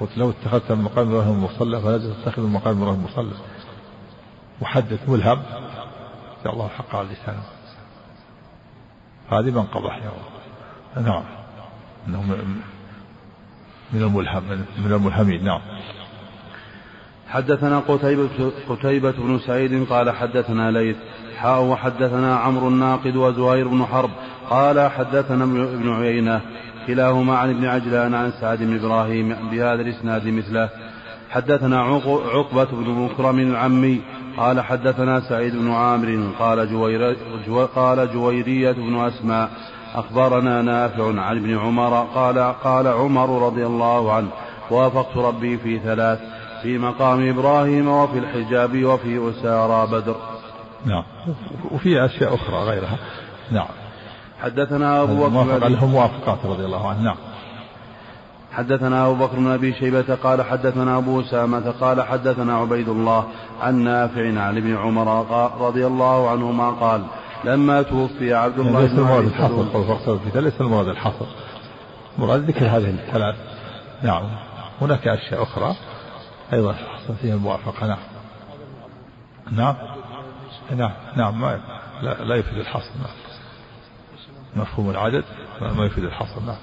[0.00, 3.34] قلت لو اتخذت من مقام إبراهيم مصلى فلازم تتخذ من مقام إبراهيم مصلى.
[4.62, 5.42] محدث ملهم
[6.44, 7.42] جعل الله الحق على لسانه.
[9.30, 10.10] هذه منقبة يا
[10.96, 11.10] الله.
[11.10, 11.24] نعم.
[12.06, 12.36] إنه
[13.92, 14.42] من الملهم
[14.84, 15.60] من الملهمين نعم.
[17.28, 20.96] حدثنا قتيبة, قتيبة بن سعيد قال حدثنا ليث
[21.38, 24.10] حاء وحدثنا عمرو الناقد وزهير بن حرب
[24.50, 26.40] قال حدثنا ابن عيينة
[26.86, 30.68] كلاهما عن ابن عجلان عن سعد بن إبراهيم بهذا الإسناد مثله.
[31.30, 34.00] حدثنا عقبة بن مكرم العمي
[34.36, 37.16] قال حدثنا سعيد بن عامر قال جوير
[37.74, 39.50] قال جويرية بن أسماء
[39.94, 44.28] أخبرنا نافع عن ابن عمر قال قال عمر رضي الله عنه
[44.70, 46.18] وافقت ربي في ثلاث
[46.62, 50.16] في مقام إبراهيم وفي الحجاب وفي أسارى بدر.
[50.86, 51.04] نعم.
[51.70, 52.98] وفي أشياء أخرى غيرها.
[53.50, 53.68] نعم.
[54.42, 57.02] حدثنا أبو بكر لهم موافقات رضي الله عنه.
[57.02, 57.16] نعم.
[58.52, 63.24] حدثنا أبو بكر بن أبي شيبة قال حدثنا أبو أسامة قال حدثنا عبيد الله
[63.62, 65.26] عن نافع عن ابن عمر
[65.60, 67.02] رضي الله عنهما قال
[67.44, 71.26] لما توفي عبد الله ليس المراد الحصر ليس المراد الحصر
[72.18, 73.36] مراد ذكر هذه الثلاث.
[74.02, 74.22] نعم.
[74.80, 75.76] هناك أشياء أخرى
[76.52, 77.86] أيضا حصل فيها الموافقة.
[77.86, 77.98] نعم.
[79.50, 79.76] نعم.
[80.76, 80.92] نعم.
[81.16, 81.40] نعم.
[81.40, 81.60] ما
[82.02, 82.90] لا, لا يفيد الحصر.
[83.02, 83.14] نعم.
[84.56, 85.24] مفهوم العدد.
[85.60, 86.40] ما يفيد الحصر.
[86.46, 86.56] نعم.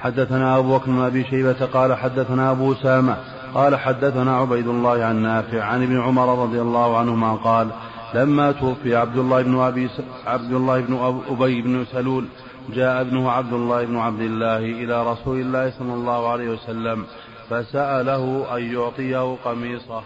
[0.00, 3.16] حدثنا أبو بكر بن أبي شيبة قال حدثنا أبو أسامة
[3.54, 7.70] قال حدثنا عبيد الله عن نافع عن ابن عمر رضي الله عنهما قال
[8.14, 9.90] لما توفي عبد الله بن أبي
[10.26, 12.28] عبد الله بن أبي بن سلول
[12.74, 17.06] جاء ابنه عبد الله بن عبد الله إلى رسول الله صلى الله عليه وسلم
[17.50, 20.02] فسأله أن يعطيه قميصه.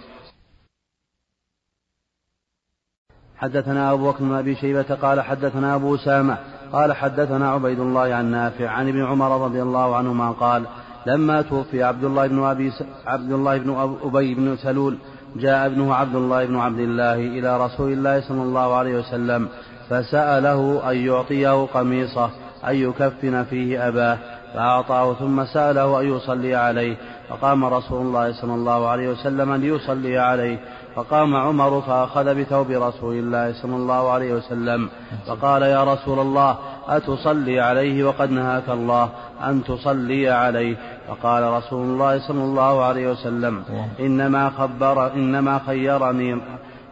[3.36, 6.38] حدثنا أبو بكر بن أبي شيبة قال حدثنا أبو أسامة
[6.72, 10.66] قال حدثنا عبيد الله عن نافع عن ابن عمر رضي الله عنهما قال
[11.06, 12.72] لما توفي عبد الله بن أبي
[13.06, 14.98] عبد الله بن أبي بن سلول
[15.36, 19.48] جاء ابنه عبد الله بن عبد الله إلى رسول الله صلى الله عليه وسلم
[19.90, 22.30] فسأله أن يعطيه قميصه
[22.68, 24.18] أن يكفن فيه أباه
[24.54, 26.96] فأعطاه ثم سأله أن يصلي عليه
[27.28, 30.58] فقام رسول الله صلى الله عليه وسلم ليصلي عليه
[30.94, 34.88] فقام عمر فأخذ بثوب رسول الله صلى الله عليه وسلم
[35.26, 39.08] فقال يا رسول الله أتصلي عليه وقد نهاك الله
[39.44, 40.76] أن تصلي عليه.
[41.08, 43.62] فقال رسول الله صلى الله عليه وسلم
[44.00, 46.40] إنما خبر إنما خيرني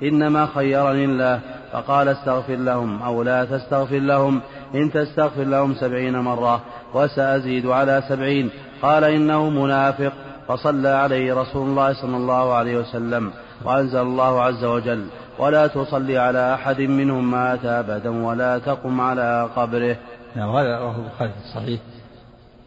[0.03, 1.41] إنما خيرني الله.
[1.73, 4.41] فقال استغفر لهم أو لا تستغفر لهم.
[4.75, 6.61] إن تستغفر لهم سبعين مرة
[6.95, 8.51] وسأزيد على سبعين.
[8.83, 10.13] قال إنه منافق.
[10.49, 13.31] فصلى عليه رسول الله صلى الله عليه وسلم.
[13.65, 15.07] وأنزل الله عز وجل
[15.41, 19.97] ولا تصلي على أحد منهم مات أبدا ولا تقم على قبره.
[20.37, 21.81] نعم هذا رواه البخاري في الصحيح.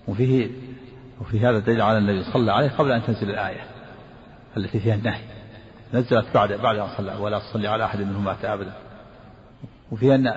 [0.07, 0.49] وفيه
[1.21, 3.61] وفي هذا دليل على النبي صلى عليه قبل أن تنزل الآية
[4.57, 5.21] التي فيها النهي.
[5.93, 8.73] نزلت بعد بعد أن صلى ولا تصلي على أحد منهم مات أبدا.
[9.91, 10.27] وفيها أن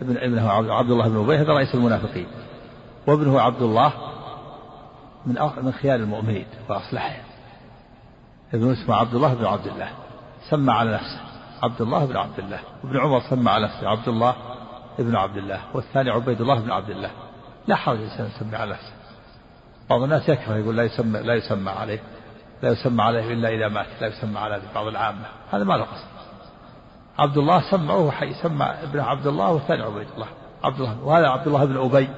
[0.00, 2.26] ابن ابنه عبد الله بن أبي هذا رئيس المنافقين.
[3.06, 3.92] وابنه عبد الله
[5.26, 7.22] من من خيار المؤمنين وأصلحهم
[8.54, 9.88] ابن اسمه عبد الله بن عبد الله.
[10.50, 11.31] سمى على نفسه.
[11.62, 12.60] عبد الله بن عبد الله.
[12.84, 14.34] وابن عمر سمى على نفسه عبد الله
[14.98, 17.10] ابن عبد الله والثاني عبيد الله بن عبد الله.
[17.66, 18.92] لا حرج الإنسان يسمي على نفسه.
[19.90, 22.00] بعض الناس يكره يقول لا يسمى لا يسمى عليه
[22.62, 25.24] لا يسمى عليه إلا إذا مات لا يسمى على بعض العامة.
[25.50, 26.06] هذا ما له قصد.
[27.18, 30.28] عبد الله سمعه حي سمى ابن عبد الله والثاني عبيد الله.
[30.64, 32.08] عبد الله وهذا عبد الله بن أبي.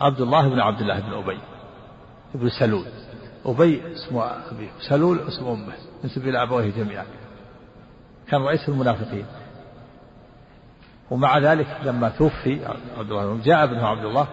[0.00, 1.38] عبد الله بن عبد الله بن أبي.
[2.34, 2.86] ابن سلول.
[3.46, 5.72] أبي اسمه أبيه سلول اسم أمه.
[6.04, 7.04] نسب إلى أبويه جميعا.
[8.30, 9.26] كان رئيس المنافقين.
[11.10, 12.66] ومع ذلك لما توفي
[12.98, 14.26] عبد الله جاء ابنه عبد الله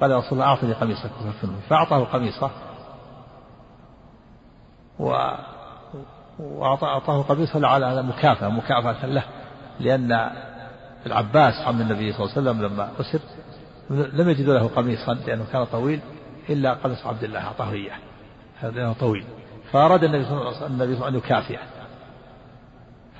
[0.00, 1.10] قال يا رسول الله أعطني قميصك
[1.68, 2.50] فأعطاه قميصه
[6.38, 9.24] وأعطاه قميصه على مكافأة مكافأة له
[9.80, 10.30] لأن
[11.06, 13.20] العباس عم النبي صلى الله عليه وسلم لما أسر
[13.90, 16.00] لم يجدوا له قميصا لأنه كان طويل
[16.48, 17.98] إلا قميص عبد الله أعطاه إياه
[18.62, 19.24] لأنه طويل.
[19.72, 21.79] فأراد النبي صلى الله عليه وسلم أن يكافئه.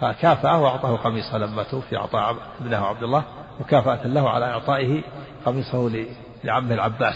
[0.00, 3.24] فكافأه وأعطاه قميصه لما توفي أعطى ابنه عبد الله
[3.60, 5.02] مكافأة له على إعطائه
[5.46, 6.06] قميصه
[6.44, 7.14] لعمه العباس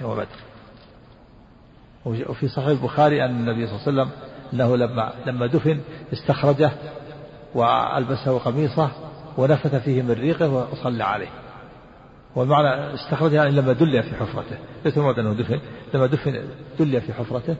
[0.00, 0.26] يوم بدر.
[2.04, 5.80] وفي صحيح البخاري أن النبي صلى الله عليه وسلم أنه لما لما دفن
[6.12, 6.70] استخرجه
[7.54, 8.90] وألبسه قميصه
[9.36, 11.28] ونفث فيه من ريقه وصلى عليه.
[12.34, 14.58] والمعنى استخرجه يعني لما دلي في حفرته.
[14.84, 15.60] ليس المراد أنه دفن
[15.94, 16.48] لما دفن
[16.78, 17.56] دلي في حفرته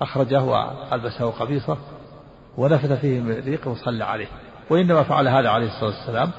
[0.00, 1.78] أخرجه وألبسه قميصه
[2.56, 4.26] ونفث فيه من ريقه وصلى عليه.
[4.70, 6.30] وإنما فعل هذا عليه الصلاة والسلام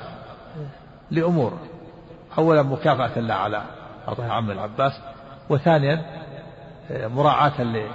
[1.11, 1.53] لأمور.
[2.37, 3.61] أولا مكافأة له على
[4.07, 4.93] أعطاه عم العباس
[5.49, 6.05] وثانيا
[6.91, 7.85] مراعاة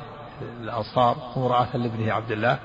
[0.61, 2.59] للأنصار ومراعاة لابنه عبد الله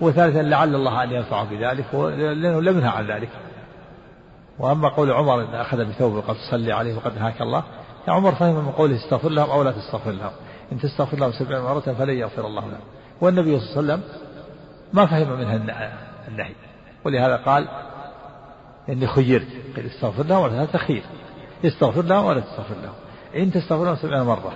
[0.00, 3.28] وثالثا لعل الله أن ينفعه بذلك لأنه لم ينهى عن ذلك.
[4.58, 7.62] وأما قول عمر إن أخذ بثوبه وقد تصلي عليه وقد نهاك الله
[8.08, 10.32] يا عمر فهم من قوله استغفر لهم أو لا تستغفر لهم.
[10.72, 12.80] إن تستغفر لهم سبعين مرة فلن يغفر الله لهم.
[13.20, 14.02] والنبي صلى الله عليه وسلم
[14.92, 15.56] ما فهم منها
[16.28, 16.52] النهي.
[17.04, 17.68] ولهذا قال
[18.88, 19.48] إني خيرت.
[19.76, 21.02] قال استغفر لهم ولا تخير
[21.64, 22.94] استغفر لهم ولا تستغفر لهم.
[23.42, 24.52] إن تستغفر لهم سبعين مرة.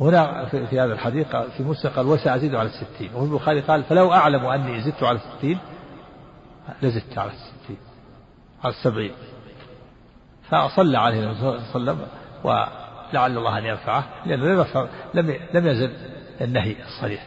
[0.00, 4.46] هنا في, هذا الحديث في مسلم قال وسأزيد على الستين وفي البخاري قال فلو أعلم
[4.46, 5.58] أني زدت على الستين
[6.82, 7.76] لزدت على الستين
[8.64, 9.12] على السبعين
[10.50, 12.06] فصلى عليه صلى الله عليه وسلم
[12.44, 14.66] ولعل الله أن ينفعه لأنه
[15.14, 15.92] لم لم يزل
[16.40, 17.26] النهي الصريح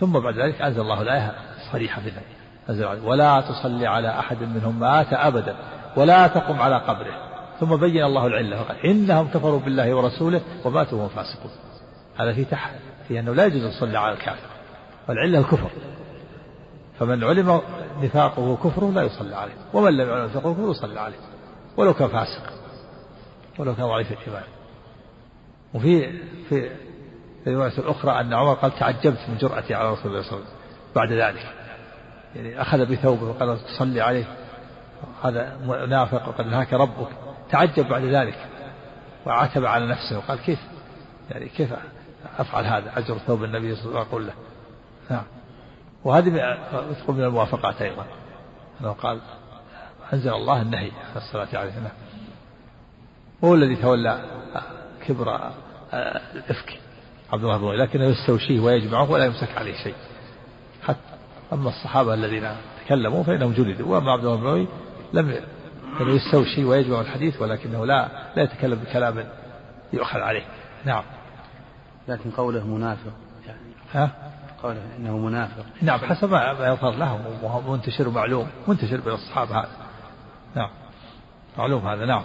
[0.00, 2.24] ثم بعد ذلك أنزل الله الآية الصريحة في النهي
[2.70, 5.56] أنزل ولا تصلي على أحد منهم مات أبدا
[5.96, 7.14] ولا تقم على قبره.
[7.60, 11.50] ثم بين الله العلة وقال إنهم كفروا بالله ورسوله وماتوا وهم فاسقون.
[12.16, 12.74] هذا في تحت
[13.08, 14.48] في أنه لا يجوز أن على الكافر.
[15.08, 15.70] والعلة الكفر.
[16.98, 17.60] فمن علم
[18.02, 21.16] نفاقه كفره لا يصلي عليه ومن لم يعلم نفاقه كفره يصلي عليه.
[21.76, 22.42] ولو كان فاسق
[23.58, 24.42] ولو كان ضعيف الإيمان
[25.74, 26.12] وفي
[26.48, 26.70] في
[27.46, 30.58] الرواية الأخرى أن عمر قال تعجبت من جرأتي على رسول الله صلى الله عليه وسلم
[30.96, 31.46] بعد ذلك.
[32.34, 34.24] يعني أخذ بثوبه وقال تصلي عليه.
[35.24, 37.08] هذا منافق وقد نهاك ربك.
[37.50, 38.46] تعجب بعد ذلك
[39.26, 40.58] وعتب على نفسه وقال كيف؟
[41.30, 41.74] يعني كيف
[42.38, 44.32] أفعل هذا؟ أجر ثوب النبي صلى الله عليه وسلم أقول له.
[45.10, 45.24] نعم.
[46.04, 46.30] وهذه
[47.08, 48.06] من الموافقات أيضا.
[48.80, 49.20] أنه قال
[50.12, 51.72] أنزل الله النهي عن الصلاة عليه.
[51.72, 51.92] نعم.
[53.44, 54.24] هو الذي تولى
[55.06, 55.50] كبر
[56.34, 56.78] الإفك.
[57.34, 59.94] عبد الله بن لكنه يستوشيه ويجمعه ولا يمسك عليه شيء.
[60.82, 60.98] حتى
[61.52, 62.48] أما الصحابة الذين
[62.84, 64.66] تكلموا فإنهم جلدوا وأما عبد الله بن
[65.12, 65.40] لم
[66.00, 69.24] لم يستوشي ويجمع الحديث ولكنه لا لا يتكلم بكلام
[69.92, 70.44] يؤخذ عليه.
[70.84, 71.04] نعم.
[72.08, 73.12] لكن قوله منافق
[73.46, 73.58] يعني
[73.92, 74.10] ها؟
[74.62, 75.64] قوله إنه منافق.
[75.82, 77.18] نعم حسب ما يظهر له
[77.68, 79.68] منتشر معلوم منتشر بين الصحابة هذا.
[80.54, 80.70] نعم.
[81.58, 82.22] معلوم هذا نعم.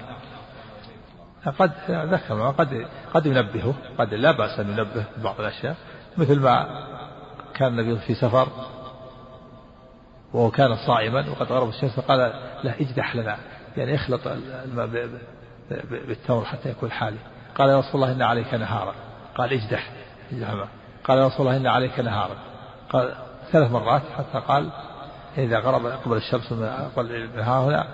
[1.45, 5.75] قد ذكر قد قد ينبهه قد لا بأس أن ينبه بعض الأشياء
[6.17, 6.85] مثل ما
[7.53, 8.47] كان النبي في سفر
[10.33, 12.33] وهو كان صائما وقد غرب الشمس فقال
[12.63, 13.37] له اجدح لنا
[13.77, 14.21] يعني اخلط
[14.65, 15.09] الماء
[15.91, 17.17] بالتمر حتى يكون حالي.
[17.55, 18.93] قال يا رسول الله إن عليك نهارا.
[19.35, 19.91] قال اجدح
[21.03, 22.35] قال يا رسول الله إن عليك نهارا.
[22.89, 23.13] قال
[23.51, 24.69] ثلاث مرات حتى قال
[25.37, 26.63] إذا غرب قبل الشمس من
[27.37, 27.87] ها هنا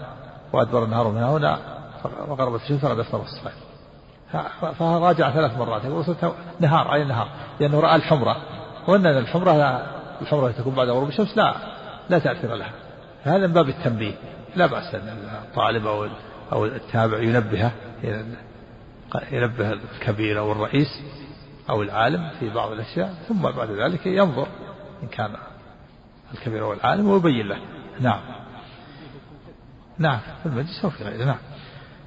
[0.54, 1.75] وأدبر النهار من هنا
[2.28, 3.56] وغربت الشمس فقد أفطر الصائم
[4.80, 5.86] فراجع ثلاث مرات.
[5.86, 7.30] يقول نهار أي نهار.
[7.60, 8.38] لأنه رأى الحمرة.
[8.88, 9.86] وأن الحمرة لا
[10.22, 11.56] الحمرة تكون بعد غروب الشمس لا
[12.10, 12.72] لا تأثير لها.
[13.24, 14.14] هذا من باب التنبيه.
[14.56, 16.08] لا بأس أن الطالب أو
[16.54, 17.72] أو التابع ينبهه
[19.32, 20.88] ينبه الكبير أو الرئيس
[21.70, 24.48] أو العالم في بعض الأشياء ثم بعد ذلك ينظر
[25.04, 25.36] إن كان
[26.34, 27.58] الكبير أو العالم ويبين له.
[28.00, 28.20] نعم.
[29.98, 30.20] نعم.
[30.44, 31.26] في المجلس وفي غيره.
[31.26, 31.38] نعم.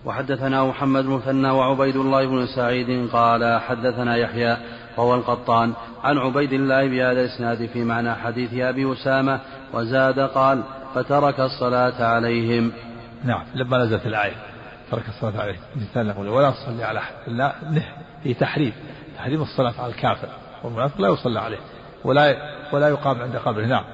[0.05, 4.57] وحدثنا محمد مثنى وعبيد الله بن سعيد قال حدثنا يحيى
[4.97, 5.73] وهو القطان
[6.05, 9.41] عن عبيد الله بهذا الإسناد في معنى حديث أبي أسامة
[9.73, 10.63] وزاد قال
[10.95, 12.73] فترك الصلاة عليهم.
[13.25, 14.37] نعم لما نزلت الآية
[14.91, 15.61] ترك الصلاة عليهم.
[15.77, 17.55] مثال نقول ولا تصلي على أحد لا
[18.23, 18.73] في تحريم.
[19.17, 20.29] تحريم الصلاة على الكافر.
[20.65, 21.59] والمنافق لا يصلى عليه
[22.05, 22.37] ولا
[22.73, 23.67] ولا يقام عند قبره.
[23.67, 23.85] نعم.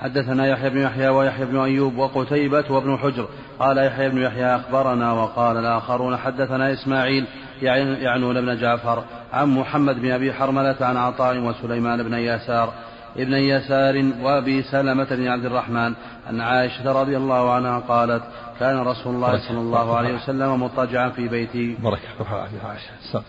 [0.00, 5.12] حدثنا يحيى بن يحيى ويحيى بن أيوب وقتيبة وابن حجر قال يحيى بن يحيى أخبرنا
[5.12, 7.26] وقال الآخرون حدثنا إسماعيل
[7.62, 12.72] يعنون بن جعفر عن محمد بن أبي حرملة عن عطاء وسليمان بن يسار
[13.16, 15.94] ابن يسار وأبي سلمة بن عبد الرحمن
[16.30, 18.22] أن عائشة رضي الله عنها قالت
[18.60, 21.74] كان رسول الله صلى الله عليه وسلم مضطجعا في بيتي.
[21.74, 22.90] بركة عائشة.
[23.12, 23.22] سم.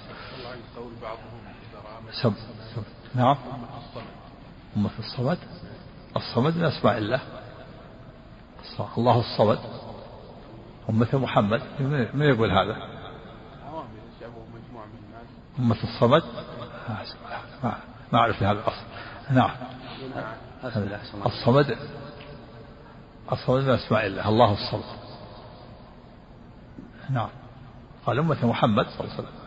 [2.22, 2.34] سم.
[3.16, 3.36] نعم.
[4.78, 5.38] أمة الصمد
[6.16, 7.22] الصمد من أسماء الله.
[8.98, 9.60] الله الصمد.
[10.90, 11.62] أمة محمد.
[12.14, 12.78] من يقول هذا؟
[15.60, 16.24] أمة الصمد.
[17.64, 17.80] ما,
[18.14, 18.84] أعرف هذا الأصل.
[19.32, 19.52] نعم.
[21.26, 21.78] الصمد.
[23.32, 24.30] الصمد من أسماء الله.
[24.30, 25.00] الله الصمد.
[27.10, 27.30] نعم.
[28.06, 29.40] قال أمة محمد صلى الله عليه وسلم.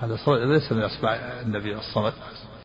[0.00, 2.12] هذا ليس من أسماء النبي الصمد.